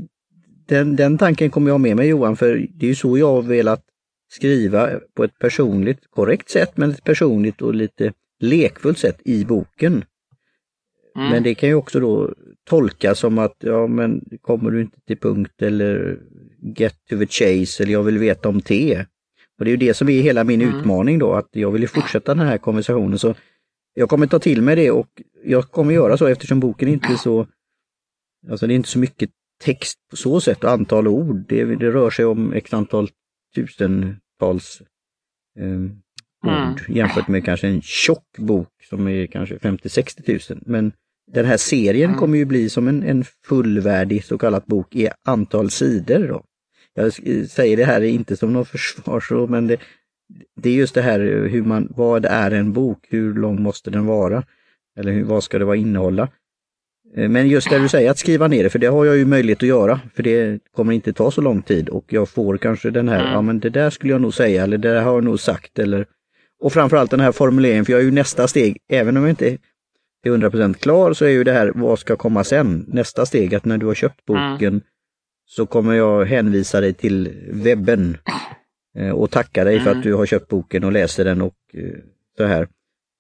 den, 0.67 0.97
den 0.97 1.19
tanken 1.19 1.51
kommer 1.51 1.71
jag 1.71 1.81
med 1.81 1.97
mig 1.97 2.09
Johan, 2.09 2.37
för 2.37 2.67
det 2.75 2.87
är 2.87 2.89
ju 2.89 2.95
så 2.95 3.19
jag 3.19 3.33
har 3.35 3.43
velat 3.43 3.83
skriva 4.29 5.01
på 5.15 5.25
ett 5.25 5.39
personligt, 5.39 6.11
korrekt 6.11 6.51
sätt, 6.51 6.77
men 6.77 6.91
ett 6.91 7.05
personligt 7.05 7.63
och 7.63 7.75
lite 7.75 8.13
lekfullt 8.41 8.99
sätt 8.99 9.21
i 9.25 9.45
boken. 9.45 10.05
mm, 11.17 11.31
Men 11.31 11.43
det 11.43 11.55
kan 11.55 11.69
ju 11.69 11.75
också 11.75 12.01
då 12.01 12.35
tolkas 12.65 13.19
som 13.19 13.39
att, 13.39 13.57
ja 13.59 13.87
men 13.87 14.25
kommer 14.41 14.71
du 14.71 14.81
inte 14.81 15.01
till 15.07 15.19
punkt 15.19 15.63
eller 15.63 16.19
get 16.77 16.95
to 17.11 17.19
the 17.19 17.27
chase 17.27 17.83
eller 17.83 17.93
jag 17.93 18.03
vill 18.03 18.19
veta 18.19 18.49
om 18.49 18.61
te. 18.61 19.05
Och 19.59 19.65
det 19.65 19.69
är 19.69 19.73
ju 19.73 19.77
det 19.77 19.95
som 19.95 20.09
är 20.09 20.21
hela 20.23 20.45
min 20.45 20.63
Mm. 20.63 20.79
utmaning 20.79 21.19
då, 21.19 21.33
att 21.33 21.49
jag 21.53 21.71
vill 21.71 21.89
fortsätta 21.89 22.35
den 22.35 22.47
här 22.47 22.59
konversationen. 22.59 23.19
Så 23.19 23.35
jag 23.95 24.09
kommer 24.09 24.27
ta 24.27 24.39
till 24.39 24.63
mig 24.63 24.77
det 24.77 24.91
och 24.91 25.09
jag 25.45 25.65
kommer 25.71 25.95
göra 25.95 26.17
så 26.17 26.27
eftersom 26.27 26.61
boken 26.61 26.89
inte 26.89 27.13
är 27.13 27.17
så, 27.17 27.47
alltså 28.51 28.67
det 28.67 28.73
är 28.73 28.77
inte 28.77 28.89
så 28.89 28.99
mycket 28.99 29.31
text 29.65 29.99
på 30.11 30.17
så 30.17 30.41
sätt 30.41 30.65
och 30.65 30.71
antal 30.71 31.09
ord. 31.09 31.45
Det, 31.49 31.65
det 31.65 31.91
rör 31.91 32.11
sig 32.11 32.25
om 32.25 32.53
x 32.53 32.75
antal 32.75 33.09
tusentals 33.55 34.83
eh, 35.59 35.67
Mm. 36.47 36.73
ord 36.73 36.83
jämfört 36.89 37.29
med 37.29 37.45
kanske 37.45 37.69
en 37.69 37.83
tjock 37.83 38.39
bok 38.39 38.69
som 38.89 39.09
är 39.09 39.27
kanske 39.27 39.57
50-60 39.57 40.23
tusen. 40.23 40.63
Men 40.67 40.93
den 41.33 41.45
här 41.45 41.57
serien 41.57 42.11
Mm. 42.11 42.19
kommer 42.21 42.39
ju 42.39 42.45
bli 42.45 42.69
som 42.71 42.89
en, 42.89 43.03
en 43.03 43.25
fullvärdig 43.47 44.25
så 44.25 44.39
kallad 44.39 44.63
bok 44.67 44.95
i 44.97 45.09
antal 45.25 45.71
sidor. 45.71 46.29
Då. 46.29 46.45
Jag 46.95 47.13
säger 47.51 47.77
det 47.77 47.85
här 47.85 48.01
inte 48.01 48.37
som 48.37 48.53
något 48.53 48.69
försvar, 49.07 49.47
men 49.47 49.67
det, 49.67 49.77
det 50.61 50.71
är 50.71 50.75
just 50.75 50.95
det 50.95 51.03
här 51.03 51.21
hur 51.49 51.63
man, 51.63 51.89
vad 51.97 52.25
är 52.25 52.51
en 52.51 52.73
bok, 52.73 53.07
hur 53.11 53.35
lång 53.35 53.63
måste 53.63 53.91
den 53.91 54.07
vara? 54.07 54.45
Eller 54.99 55.13
hur, 55.13 55.25
vad 55.25 55.45
ska 55.45 55.59
det 55.59 55.65
vara 55.65 55.77
innehålla? 55.77 56.29
Eh, 57.17 57.29
Men 57.29 57.49
just 57.49 57.71
det 57.71 57.79
du 57.79 57.89
säger, 57.89 58.11
att 58.11 58.19
skriva 58.19 58.49
ner 58.49 58.63
det, 58.63 58.71
för 58.71 58.79
det 58.79 58.87
har 58.87 59.05
jag 59.05 59.17
ju 59.17 59.25
möjlighet 59.27 59.63
att 59.63 59.69
göra, 59.69 60.01
för 60.15 60.23
det 60.23 60.59
kommer 60.77 60.93
inte 60.93 61.13
ta 61.13 61.31
så 61.31 61.41
lång 61.41 61.63
tid 61.63 61.89
och 61.89 62.05
jag 62.09 62.29
får 62.29 62.57
kanske 62.57 62.91
den 62.91 63.09
här, 63.09 63.21
Mm. 63.21 63.33
ja 63.33 63.43
men 63.43 63.61
det 63.61 63.71
där 63.71 63.91
skulle 63.91 64.13
jag 64.13 64.21
nog 64.21 64.35
säga, 64.35 64.63
eller 64.63 64.79
det 64.79 64.89
där 64.93 65.03
har 65.03 65.15
jag 65.15 65.25
nog 65.25 65.41
sagt, 65.41 65.79
eller 65.79 66.07
och 66.61 66.73
framförallt 66.73 67.11
den 67.11 67.21
här 67.21 67.33
formuleringen, 67.33 67.85
för 67.85 67.93
jag 67.93 68.01
är 68.01 68.05
ju 68.05 68.11
nästa 68.11 68.49
steg, 68.49 68.77
även 68.89 69.17
om 69.17 69.23
jag 69.23 69.31
inte 69.31 69.49
är 69.51 69.59
100% 70.27 70.75
klar, 70.75 71.13
så 71.13 71.25
är 71.25 71.29
ju 71.29 71.45
det 71.45 71.53
här, 71.53 71.73
vad 71.75 71.99
ska 71.99 72.17
komma 72.17 72.45
sen? 72.45 72.85
Nästa 72.89 73.27
steg, 73.27 73.55
att 73.55 73.65
när 73.65 73.79
du 73.79 73.87
har 73.87 73.95
köpt 73.95 74.25
boken 74.27 74.81
så 75.47 75.67
kommer 75.67 75.95
jag 75.95 76.25
hänvisa 76.25 76.81
dig 76.81 76.93
till 76.95 77.33
webben 77.53 78.17
eh, 78.99 79.11
och 79.11 79.31
tacka 79.31 79.65
dig 79.65 79.81
för 79.81 79.87
Mm. 79.91 79.99
att 79.99 80.05
du 80.05 80.15
har 80.15 80.27
köpt 80.27 80.49
boken 80.49 80.85
och 80.85 80.93
läser 80.93 81.25
den 81.25 81.43
och 81.43 81.55
eh, 81.75 81.99
så 82.37 82.45
här. 82.45 82.69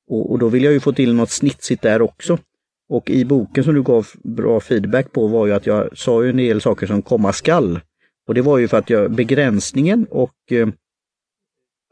Och, 0.08 0.30
och 0.32 0.38
då 0.38 0.48
vill 0.48 0.64
jag 0.64 0.72
ju 0.72 0.80
få 0.80 0.92
till 0.92 1.14
något 1.14 1.30
snitsigt 1.30 1.82
där 1.82 2.02
också. 2.02 2.38
Och 2.88 3.10
i 3.10 3.24
boken 3.24 3.64
som 3.64 3.74
du 3.74 3.82
gav 3.82 4.06
bra 4.24 4.60
feedback 4.60 5.12
på 5.12 5.26
var 5.26 5.46
ju 5.46 5.52
att 5.52 5.66
jag 5.66 5.98
sa 5.98 6.22
ju 6.24 6.30
en 6.30 6.36
del 6.36 6.60
saker 6.60 6.86
som 6.86 7.02
komma 7.02 7.32
skall. 7.32 7.80
Och 8.28 8.34
det 8.34 8.42
var 8.42 8.58
ju 8.58 8.68
för 8.68 8.78
att 8.78 8.90
jag, 8.90 9.10
begränsningen 9.10 10.06
och 10.10 10.34
eh, 10.50 10.68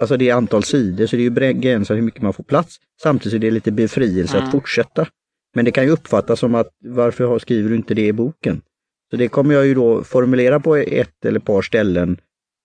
alltså 0.02 0.16
det 0.16 0.28
är 0.28 0.34
antal 0.34 0.62
sidor 0.62 1.06
så 1.06 1.16
det 1.16 1.22
är 1.22 1.24
ju 1.24 1.30
begränsat 1.30 1.96
hur 1.96 2.02
mycket 2.02 2.22
man 2.22 2.32
får 2.32 2.44
plats. 2.44 2.76
Samtidigt 3.02 3.36
är 3.36 3.38
det 3.38 3.50
lite 3.50 3.72
befrielse 3.72 4.36
Mm. 4.36 4.46
att 4.46 4.52
fortsätta. 4.52 5.06
Men 5.54 5.64
det 5.64 5.70
kan 5.70 5.84
ju 5.84 5.90
uppfattas 5.90 6.40
som 6.40 6.54
att 6.54 6.68
varför 6.84 7.38
skriver 7.38 7.68
du 7.70 7.76
inte 7.76 7.94
det 7.94 8.06
i 8.06 8.12
boken? 8.12 8.62
Så 9.10 9.16
det 9.16 9.28
kommer 9.28 9.54
jag 9.54 9.66
ju 9.66 9.74
då 9.74 10.04
formulera 10.04 10.60
på 10.60 10.76
ett 10.76 11.24
eller 11.24 11.38
ett 11.40 11.44
par 11.46 11.62
ställen 11.62 12.16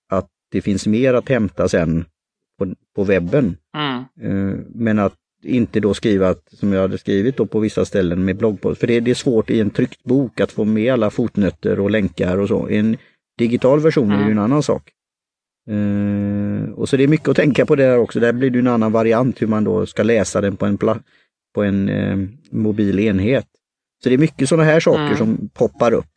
att 0.09 0.27
det 0.51 0.61
finns 0.61 0.87
mer 0.87 1.13
att 1.13 1.29
hämta 1.29 1.67
sen 1.67 2.05
på, 2.59 2.75
på 2.95 3.03
webben. 3.03 3.57
mm, 3.77 4.03
Eh, 4.21 4.59
Men 4.75 4.99
att 4.99 5.13
inte 5.43 5.80
då 5.80 5.93
skriva 5.93 6.36
som 6.47 6.73
jag 6.73 6.82
hade 6.82 6.97
skrivit 6.97 7.38
då 7.38 7.45
på 7.45 7.60
vissa 7.60 7.86
ställen 7.86 8.26
med 8.26 8.38
bloggpost. 8.38 8.80
För 8.80 8.88
det, 8.88 9.00
det 9.00 9.12
är 9.12 9.15
svårt 9.15 9.50
i 9.50 9.60
en 9.60 9.69
tryckt 9.69 10.04
bok 10.04 10.39
att 10.39 10.52
få 10.52 10.65
med 10.65 10.93
alla 10.93 11.10
fotnötter 11.10 11.80
och 11.80 11.91
länkar 11.91 12.38
och 12.38 12.47
så. 12.47 12.69
I 12.69 12.78
en 12.78 12.97
digital 13.38 13.80
version 13.80 14.12
är 14.12 14.17
det 14.17 14.26
ju 14.26 14.32
en 14.32 14.39
annan 14.39 14.63
sak. 14.63 14.91
Eh, 15.69 16.71
och 16.73 16.89
så 16.89 16.97
det 16.97 17.04
är 17.04 17.08
mycket 17.08 17.30
att 17.30 17.36
tänka 17.36 17.65
på 17.65 17.76
det 17.76 17.84
där 17.84 17.97
också. 17.97 18.19
Där 18.19 18.34
blir 18.34 18.50
det 18.50 18.60
en 18.60 18.67
annan 18.67 18.91
variant 18.91 19.41
hur 19.41 19.47
man 19.47 19.63
då 19.63 19.86
ska 19.86 20.04
läsa 20.04 20.41
den 20.41 20.58
på 20.58 20.65
en, 20.65 20.78
på 21.56 21.63
en 21.63 21.89
eh, 21.89 22.17
mobil 22.52 23.00
enhet. 23.00 23.47
Så 24.04 24.10
det 24.10 24.15
är 24.15 24.19
mycket 24.19 24.50
sådana 24.50 24.63
här 24.63 24.80
saker 24.80 25.04
Mm. 25.04 25.17
som 25.17 25.50
poppar 25.54 25.93
upp. 25.93 26.12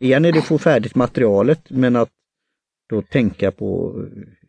Igen 0.00 0.24
är 0.24 0.32
det 0.32 0.38
att 0.38 0.44
få 0.44 0.58
färdigt 0.58 0.94
materialet 0.94 1.70
men 1.70 1.96
att 1.96 2.08
då 2.88 3.02
tänka 3.02 3.50
på 3.50 3.94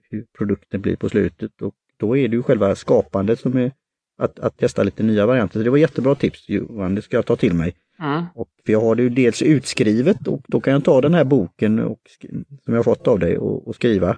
hur 0.10 0.26
produkten 0.38 0.82
blir 0.82 0.96
på 0.96 1.10
slutet 1.10 1.62
och 1.62 1.74
då 2.00 2.18
är 2.18 2.28
det 2.28 2.36
ju 2.36 2.44
själva 2.44 2.76
skapandet 2.76 3.40
som 3.40 3.58
är 3.58 3.72
att, 4.20 4.40
att 4.40 4.58
testa 4.58 4.84
lite 4.84 5.04
nya 5.04 5.26
varianter. 5.26 5.60
Så 5.60 5.64
det 5.64 5.70
var 5.70 5.78
jättebra 5.78 6.16
tips 6.16 6.50
Johan, 6.50 6.96
det 6.96 7.02
ska 7.02 7.18
jag 7.18 7.26
ta 7.26 7.36
till 7.36 7.54
mig. 7.54 7.76
Mm. 8.00 8.24
Och 8.36 8.50
för 8.66 8.74
jag 8.74 8.82
har 8.82 8.96
det 8.96 9.04
ju 9.04 9.10
dels 9.10 9.42
utskrivet 9.42 10.28
och 10.28 10.42
då 10.48 10.62
kan 10.62 10.74
jag 10.74 10.84
ta 10.84 11.02
den 11.02 11.14
här 11.14 11.24
boken 11.24 11.80
och, 11.80 12.00
som 12.66 12.74
jag 12.74 12.86
fått 12.86 13.08
av 13.08 13.20
dig 13.20 13.38
och, 13.38 13.68
och 13.68 13.76
skriva 13.76 14.10
eh, 14.10 14.16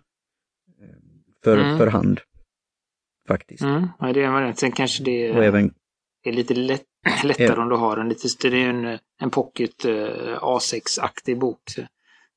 för, 1.44 1.58
Mm. 1.58 1.78
för 1.78 1.88
hand. 1.88 2.20
Faktiskt. 3.28 3.64
Mm. 3.64 3.88
Ja, 4.00 4.14
det 4.14 4.22
är 4.22 4.26
en 4.26 4.34
variant. 4.34 4.60
Sen 4.60 4.72
kanske 4.72 5.04
det 5.04 5.32
Och 5.32 5.44
även, 5.44 5.74
är 6.24 6.32
lite 6.34 6.54
lätt, 6.54 6.86
lättare 7.24 7.62
om 7.62 7.70
du 7.70 7.76
har 7.76 7.98
en 7.98 8.10
lite 8.10 8.50
det 8.50 8.64
är 8.64 8.70
en, 8.70 9.00
en 9.22 9.30
pocket 9.30 9.86
eh, 9.86 10.38
A6-aktig 10.42 11.40
bok. 11.40 11.62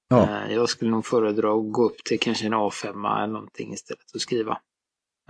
ja, 0.09 0.29
Eh, 0.46 0.55
jag 0.55 0.68
skulle 0.68 0.90
nog 0.90 1.07
föredra 1.07 1.53
att 1.53 1.72
gå 1.72 1.85
upp 1.85 2.05
till 2.05 2.20
kanske 2.20 2.46
en 2.46 2.55
A5 2.55 3.16
eller 3.18 3.33
någonting 3.33 3.72
istället 3.72 4.11
och 4.14 4.20
skriva. 4.20 4.59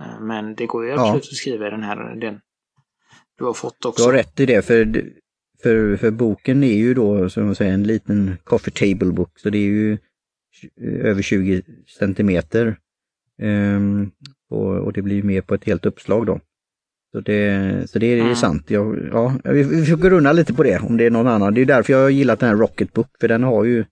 Eh, 0.01 0.19
men 0.21 0.55
det 0.55 0.65
går 0.65 0.83
ju 0.85 0.89
Ja. 0.91 1.01
absolut 1.01 1.23
att 1.23 1.33
skriva 1.33 1.67
i 1.67 1.69
den 1.69 1.83
här, 1.83 2.15
den 2.15 2.39
du 3.37 3.43
har 3.45 3.53
fått 3.53 3.75
du 3.81 3.87
också. 3.87 4.03
har 4.05 4.13
rätt 4.13 4.39
i 4.39 4.45
det 4.45 4.65
för, 4.65 5.03
för, 5.63 5.97
för 5.97 6.11
boken 6.11 6.63
är 6.63 6.73
ju 6.75 6.93
då 6.93 7.29
som 7.29 7.45
man 7.45 7.55
säger 7.55 7.73
en 7.73 7.83
liten 7.83 8.37
coffee 8.43 8.71
table 8.71 9.11
book 9.13 9.39
så 9.39 9.49
det 9.49 9.57
är 9.57 9.61
ju 9.61 9.97
över 10.81 11.21
20 11.21 11.61
centimeter. 11.99 12.77
Ehm, 13.41 14.11
och, 14.49 14.75
och 14.77 14.93
det 14.93 15.01
blir 15.01 15.23
mer 15.23 15.41
på 15.41 15.55
ett 15.55 15.63
helt 15.65 15.85
uppslag 15.85 16.25
då. 16.25 16.39
Så 17.11 17.19
det, 17.21 17.89
så 17.89 17.99
det 17.99 18.05
är 18.05 18.15
ju 18.15 18.21
Mm. 18.21 18.35
sant. 18.35 18.69
Jag, 18.69 19.09
ja, 19.11 19.33
vi, 19.43 19.63
vi 19.63 19.85
får 19.85 19.97
grunna 19.97 20.31
lite 20.31 20.53
på 20.53 20.63
det 20.63 20.79
om 20.79 20.97
det 20.97 21.05
är 21.05 21.09
någon 21.11 21.27
annan. 21.27 21.53
Det 21.53 21.61
är 21.61 21.65
därför 21.65 21.93
jag 21.93 21.99
har 22.01 22.09
gillat 22.09 22.39
den 22.39 22.49
här 22.49 22.55
Rocketbook 22.55 23.07
för 23.19 23.27
den 23.27 23.43
har 23.43 23.63
ju 23.63 23.85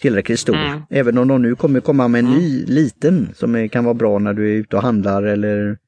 tillräckligt 0.00 0.40
stor. 0.40 0.56
Mm. 0.56 0.82
Även 0.90 1.18
om 1.18 1.28
de 1.28 1.42
nu 1.42 1.54
kommer 1.56 1.80
komma 1.80 2.08
med 2.08 2.18
en 2.18 2.26
Mm. 2.26 2.38
ny 2.38 2.64
liten 2.66 3.28
som 3.34 3.54
är, 3.54 3.68
kan 3.68 3.84
vara 3.84 3.94
bra 3.94 4.18
när 4.18 4.34
du 4.34 4.50
är 4.50 4.54
ute 4.54 4.76
och 4.76 4.82
handlar 4.82 5.22
eller 5.22 5.78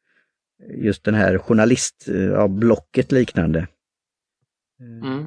just 0.75 1.05
den 1.05 1.15
här 1.15 1.39
journalistblocket 1.39 3.13
liknande. 3.13 3.67
Mm. 4.81 5.27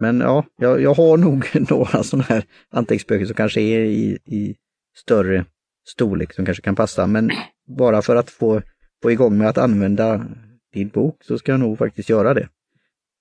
Men 0.00 0.20
ja, 0.20 0.44
jag, 0.56 0.80
jag 0.80 0.94
har 0.94 1.16
nog 1.16 1.46
några 1.70 2.02
sådana 2.02 2.24
här 2.24 2.44
anteckningsböcker 2.70 3.26
som 3.26 3.34
kanske 3.34 3.60
är 3.60 3.80
i, 3.80 4.18
i 4.24 4.56
större 4.96 5.44
storlek 5.86 6.32
som 6.32 6.44
kanske 6.46 6.62
kan 6.62 6.76
passa. 6.76 7.06
Men 7.06 7.30
bara 7.66 8.02
för 8.02 8.16
att 8.16 8.30
få, 8.30 8.62
få 9.02 9.10
igång 9.10 9.38
med 9.38 9.48
att 9.48 9.58
använda 9.58 10.26
din 10.72 10.88
bok 10.88 11.24
så 11.24 11.38
ska 11.38 11.52
jag 11.52 11.60
nog 11.60 11.78
faktiskt 11.78 12.08
göra 12.08 12.34
det. 12.34 12.48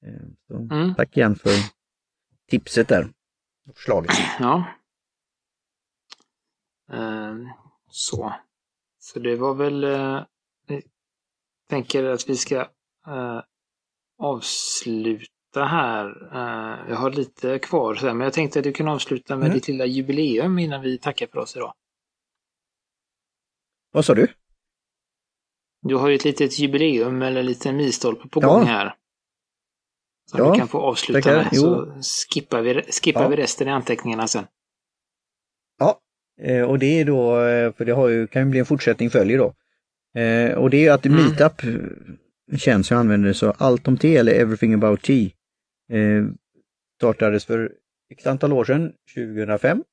Eh, 0.06 0.14
Så, 0.48 0.56
Mm. 0.76 0.96
Tack 0.96 1.18
igen 1.18 1.36
för 1.36 1.52
tipset 2.50 2.88
där. 2.88 3.08
Förslaget. 3.76 4.12
Ja. 4.40 4.66
Ehm, 6.94 7.48
så. 7.90 8.34
Så 9.00 9.20
det 9.20 9.36
var 9.36 9.54
väl... 9.54 9.84
eh, 9.84 10.24
Jag 10.68 11.70
tänker 11.70 12.04
att 12.04 12.30
vi 12.30 12.36
ska 12.38 12.56
eh, 13.08 13.42
avsluta 14.18 15.66
här. 15.66 16.06
Eh, 16.36 16.90
jag 16.90 16.96
har 16.98 17.12
lite 17.12 17.60
kvar, 17.60 18.14
men 18.14 18.20
jag 18.22 18.34
tänkte 18.34 18.60
att 18.60 18.64
du 18.64 18.74
kan 18.74 18.88
avsluta 18.88 19.36
med 19.36 19.46
Mm. 19.46 19.56
ditt 19.56 19.68
lilla 19.68 19.86
jubileum 19.86 20.60
innan 20.60 20.82
vi 20.82 20.98
tackar 20.98 21.28
för 21.28 21.38
oss 21.38 21.56
idag. 21.56 21.74
Vad 23.92 24.06
sa 24.06 24.14
du? 24.14 24.28
Du 25.82 25.96
har 25.96 26.10
ju 26.10 26.16
ett 26.16 26.24
litet 26.26 26.60
jubileum 26.60 27.22
eller 27.22 27.40
en 27.40 27.46
liten 27.46 27.76
milstolpe 27.78 28.28
på 28.30 28.42
Ja. 28.42 28.48
gång 28.48 28.64
här. 28.66 28.96
Som 30.30 30.40
Ja, 30.40 30.52
du 30.52 30.58
kan 30.60 30.68
få 30.68 30.80
avsluta 30.82 31.22
tackar. 31.22 31.36
med. 31.38 31.50
Jo. 31.52 32.02
Så 32.02 32.34
skippar 32.34 32.62
vi, 32.62 32.82
skippar 32.92 33.22
Ja. 33.24 33.28
vi 33.30 33.36
resten 33.36 33.68
i 33.68 33.72
anteckningarna 33.72 34.28
sen. 34.28 34.48
Ja, 35.80 36.00
och 36.70 36.80
det 36.80 37.00
är 37.00 37.06
då, 37.06 37.42
eh, 37.42 37.74
för 37.74 37.86
det 37.86 37.92
har 37.92 38.10
ju, 38.10 38.28
kan 38.28 38.42
ju 38.46 38.50
bli 38.50 38.60
en 38.60 38.66
fortsättning 38.66 39.10
följer 39.10 39.38
då. 39.38 39.54
Eh, 40.22 40.52
Och 40.58 40.70
det 40.70 40.86
är 40.88 40.92
att 40.92 41.06
Mm. 41.06 41.18
Meetup 41.26 41.64
eh, 41.64 42.58
känns 42.58 42.92
jag 42.92 43.00
använder 43.00 43.34
så 43.34 43.52
allt 43.52 43.88
om 43.88 43.98
te 43.98 44.18
eller 44.18 44.32
everything 44.32 44.74
about 44.74 45.02
tea. 45.02 45.30
Eh, 45.92 46.26
startades 46.98 47.46
för 47.46 47.72
x 48.12 48.28
antal 48.28 48.54
år 48.54 48.64
sedan, 48.66 48.92
2005. 49.16 49.84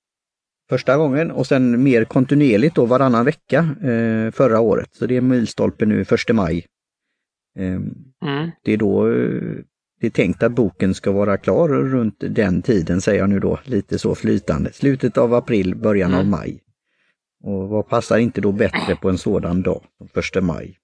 Första 0.68 0.96
gången 0.96 1.30
och 1.30 1.46
sen 1.46 1.82
mer 1.82 2.04
kontinuerligt 2.04 2.74
då 2.74 2.86
varannan 2.86 3.24
vecka 3.24 3.58
eh, 3.82 4.30
förra 4.30 4.60
året. 4.60 4.88
Så 4.94 5.06
det 5.06 5.16
är 5.16 5.20
milstolpe 5.20 5.86
nu 5.86 6.00
1 6.00 6.08
maj. 6.34 6.66
Eh, 7.58 7.80
Mm. 8.22 8.50
det 8.62 8.72
är 8.72 8.76
då 8.76 9.12
eh, 9.12 9.56
det 10.00 10.06
är 10.06 10.10
tänkt 10.10 10.42
att 10.42 10.52
boken 10.52 10.94
ska 10.94 11.12
vara 11.12 11.38
klar 11.38 11.68
runt 11.68 12.16
den 12.18 12.62
tiden, 12.62 13.00
säger 13.00 13.18
jag 13.20 13.30
nu 13.30 13.38
då, 13.40 13.60
lite 13.64 13.98
så 13.98 14.14
flytande. 14.14 14.72
Slutet 14.72 15.18
av 15.18 15.34
april, 15.34 15.74
början 15.76 16.14
av 16.14 16.20
Mm. 16.20 16.30
maj. 16.30 16.62
Och 17.44 17.68
vad 17.68 17.88
passar 17.88 18.18
inte 18.18 18.40
då 18.40 18.52
bättre 18.52 18.96
på 18.96 19.08
en 19.10 19.18
sådan 19.18 19.62
dag, 19.62 19.84
som 19.98 20.08
första 20.08 20.40
maj? 20.40 20.78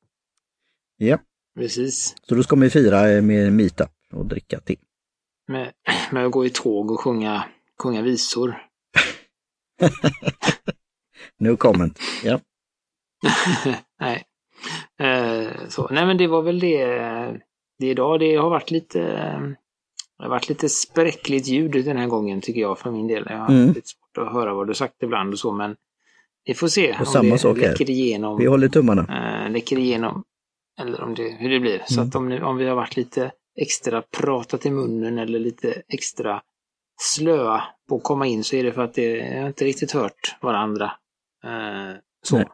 Ja, 0.97 1.19
Precis. 1.59 2.15
så 2.23 2.35
då 2.35 2.43
ska 2.43 2.57
vi 2.57 2.71
fira 2.71 3.23
med 3.23 3.53
meetup 3.53 3.91
och 4.13 4.27
dricka 4.27 4.61
te. 4.61 4.77
Med, 5.49 5.73
med 6.13 6.27
att 6.27 6.33
gå 6.33 6.47
i 6.47 6.51
tåg 6.51 6.91
och 6.91 7.01
sjunga, 7.01 7.45
sjunga 7.83 8.03
visor. 8.03 8.57
No 11.39 11.57
comment. 11.57 11.99
Ja, 12.25 12.41
Nej. 14.01 14.25
Eh, 15.01 15.51
så. 15.69 15.89
Nej 15.91 16.07
men 16.07 16.17
det 16.17 16.27
var 16.27 16.43
väl 16.43 16.61
det, 16.61 16.85
det 17.79 17.87
idag. 17.87 18.21
Det 18.21 18.37
har 18.37 18.51
varit 18.51 18.71
lite 18.71 18.99
det 20.19 20.23
har 20.25 20.31
varit 20.31 20.49
lite 20.49 20.69
spräckligt 20.69 21.47
ljud 21.47 21.85
den 21.85 21.97
här 21.97 22.07
gången 22.07 22.41
tycker 22.41 22.61
jag 22.61 22.79
för 22.79 22.91
min 22.91 23.07
del. 23.07 23.27
Jag 23.31 23.39
har 23.39 23.49
Mm. 23.55 23.69
lite 23.73 23.89
svårt 23.89 24.27
att 24.27 24.33
höra 24.33 24.55
vad 24.55 24.67
du 24.67 24.75
sagt 24.75 25.03
ibland 25.03 25.33
och 25.33 25.39
så 25.39 25.53
men 25.53 25.77
vi 26.45 26.55
får 26.55 26.69
se 26.69 26.97
om 26.99 27.07
samma 27.07 27.29
det 27.31 27.39
sak 27.39 27.57
läcker 27.59 27.91
igenom. 27.91 28.39
vi 28.39 28.47
håller 28.47 28.69
tummarna. 28.69 29.03
eh, 29.45 29.51
läcker 29.51 29.79
igenom. 29.79 30.25
Eller 30.81 31.01
om 31.03 31.15
det, 31.15 31.37
hur 31.39 31.51
det 31.51 31.61
blir. 31.61 31.83
Så 31.87 31.95
Mm. 32.01 32.09
att 32.09 32.15
om, 32.15 32.33
om 32.43 32.57
vi 32.57 32.67
har 32.67 32.77
varit 32.77 32.97
lite 32.97 33.33
extra 33.61 34.03
pratat 34.03 34.67
i 34.67 34.71
munnen 34.71 35.19
eller 35.19 35.39
lite 35.39 35.83
extra 35.89 36.43
slöa 37.01 37.63
på 37.89 37.97
att 37.97 38.03
komma 38.03 38.27
in 38.27 38.45
så 38.45 38.57
är 38.57 38.65
det 38.65 38.73
för 38.73 38.83
att 38.83 38.95
det, 38.95 39.17
jag 39.17 39.41
har 39.41 39.47
inte 39.47 39.65
riktigt 39.65 39.93
hört 39.93 40.37
varandra. 40.41 40.85
Eh, 41.45 41.97
så. 42.23 42.37
Nej. 42.37 42.47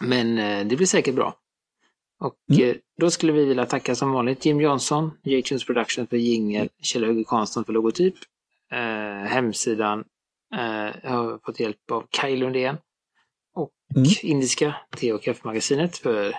Men 0.00 0.38
eh, 0.38 0.66
det 0.66 0.76
blir 0.76 0.86
säkert 0.86 1.14
bra. 1.14 1.34
Och 2.20 2.34
Mm. 2.52 2.70
eh, 2.70 2.76
då 3.00 3.10
skulle 3.10 3.32
vi 3.32 3.44
vilja 3.44 3.66
tacka 3.66 3.94
som 3.94 4.12
vanligt 4.12 4.44
Jim 4.46 4.60
Johnson, 4.60 5.10
J-Tunes 5.22 5.64
Production 5.66 6.06
för 6.06 6.16
jingel, 6.16 6.68
Kjell 6.82 7.04
Höge 7.04 7.24
Karlsson 7.24 7.64
för 7.64 7.72
logotyp. 7.72 8.14
Eh, 8.72 9.28
hemsidan 9.28 10.04
eh, 10.54 10.94
jag 11.02 11.10
har 11.10 11.38
fått 11.44 11.60
hjälp 11.60 11.90
av 11.90 12.06
Kaj 12.10 12.36
Lundén. 12.36 12.76
Och 13.54 13.70
Mm. 13.96 14.08
Indiska 14.22 14.74
te 14.96 15.12
och 15.12 15.22
kaffemagasinet 15.22 15.96
för 15.98 16.34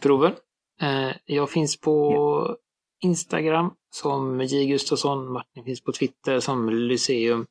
teproven. 0.00 0.32
Eh, 0.82 1.10
jag 1.24 1.50
finns 1.50 1.80
på 1.80 2.56
Instagram 3.02 3.74
som 3.90 4.40
J 4.40 4.66
Gustafsson, 4.66 5.32
Martin 5.32 5.64
finns 5.64 5.80
på 5.80 5.92
Twitter 5.92 6.40
som 6.40 6.70
Lyceum. 6.70 7.46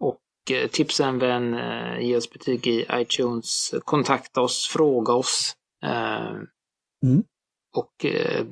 Och 0.00 0.50
eh, 0.50 0.68
tipsa 0.68 1.06
en 1.06 1.18
vän, 1.18 1.54
eh, 1.54 2.00
ge 2.00 2.16
oss 2.16 2.30
betyg 2.30 2.66
i 2.66 2.86
iTunes, 2.92 3.74
kontakta 3.84 4.40
oss, 4.40 4.68
fråga 4.68 5.12
oss. 5.12 5.56
Eh, 5.84 6.30
Mm. 7.02 7.24
Och 7.76 8.04
eh, 8.04 8.44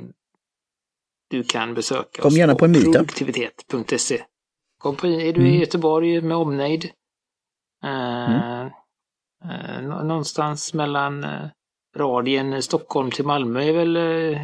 du 1.31 1.43
kan 1.45 1.75
besöka 1.75 2.23
Kom 2.23 2.29
oss 2.29 2.37
gärna 2.37 2.55
på 2.55 2.69
meetup. 2.69 2.93
produktivitet.se. 2.93 4.25
Kom 4.79 4.97
på, 4.97 5.07
är 5.07 5.33
du 5.33 5.41
i 5.41 5.49
Mm. 5.49 5.61
Göteborg 5.61 6.21
med 6.21 6.37
omnejd? 6.37 6.85
Eh, 7.85 8.61
eh, 8.63 9.83
nå- 9.83 10.03
någonstans 10.03 10.75
mellan 10.75 11.25
eh, 11.25 11.47
radien 11.97 12.63
Stockholm 12.63 13.11
till 13.11 13.25
Malmö 13.25 13.63
är 13.63 13.73
väl 13.73 13.97
eh, 13.97 14.41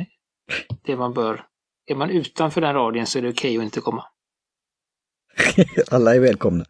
det 0.84 0.96
man 0.96 1.12
bör. 1.12 1.46
Är 1.86 1.94
man 1.94 2.10
utanför 2.10 2.60
den 2.60 2.74
radien 2.74 3.06
så 3.06 3.18
är 3.18 3.22
det 3.22 3.30
okej 3.30 3.56
att 3.58 3.62
inte 3.64 3.80
komma. 3.80 4.04
Alla 5.90 6.14
är 6.14 6.20
välkomna. 6.20 6.64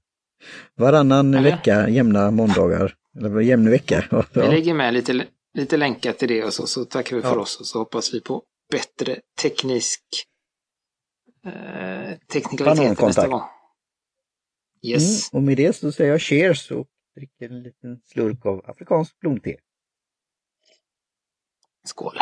Varannan 0.76 1.34
Eller? 1.34 1.50
vecka, 1.50 1.88
jämna 1.88 2.30
måndagar. 2.30 2.94
Eller 3.18 3.40
jämn 3.40 3.70
vecka. 3.70 4.04
Vi 4.34 4.40
lägger 4.40 4.74
med 4.74 4.94
lite, 4.94 5.26
lite 5.54 5.76
länkar 5.76 6.12
till 6.12 6.28
det 6.28 6.44
och 6.44 6.54
så, 6.54 6.66
så 6.66 6.84
tackar 6.84 7.16
vi 7.16 7.22
för 7.22 7.28
Ja. 7.36 7.40
oss 7.40 7.60
och 7.60 7.66
så 7.66 7.78
hoppas 7.78 8.14
vi 8.14 8.20
på 8.20 8.42
bättre 8.70 9.20
teknisk 9.42 10.02
eh, 11.46 12.18
teknikalitet 12.32 13.00
nästa 13.00 13.28
gång. 13.28 13.42
Yes. 14.82 15.32
Mm, 15.32 15.38
och 15.38 15.46
med 15.46 15.56
det 15.56 15.76
så 15.76 15.92
säger 15.92 16.10
jag 16.10 16.20
cheers 16.20 16.70
och 16.70 16.86
dricker 17.16 17.48
en 17.48 17.62
liten 17.62 18.00
slurk 18.04 18.46
av 18.46 18.70
afrikanskt 18.70 19.18
blomte. 19.18 19.56
Skål. 21.84 22.18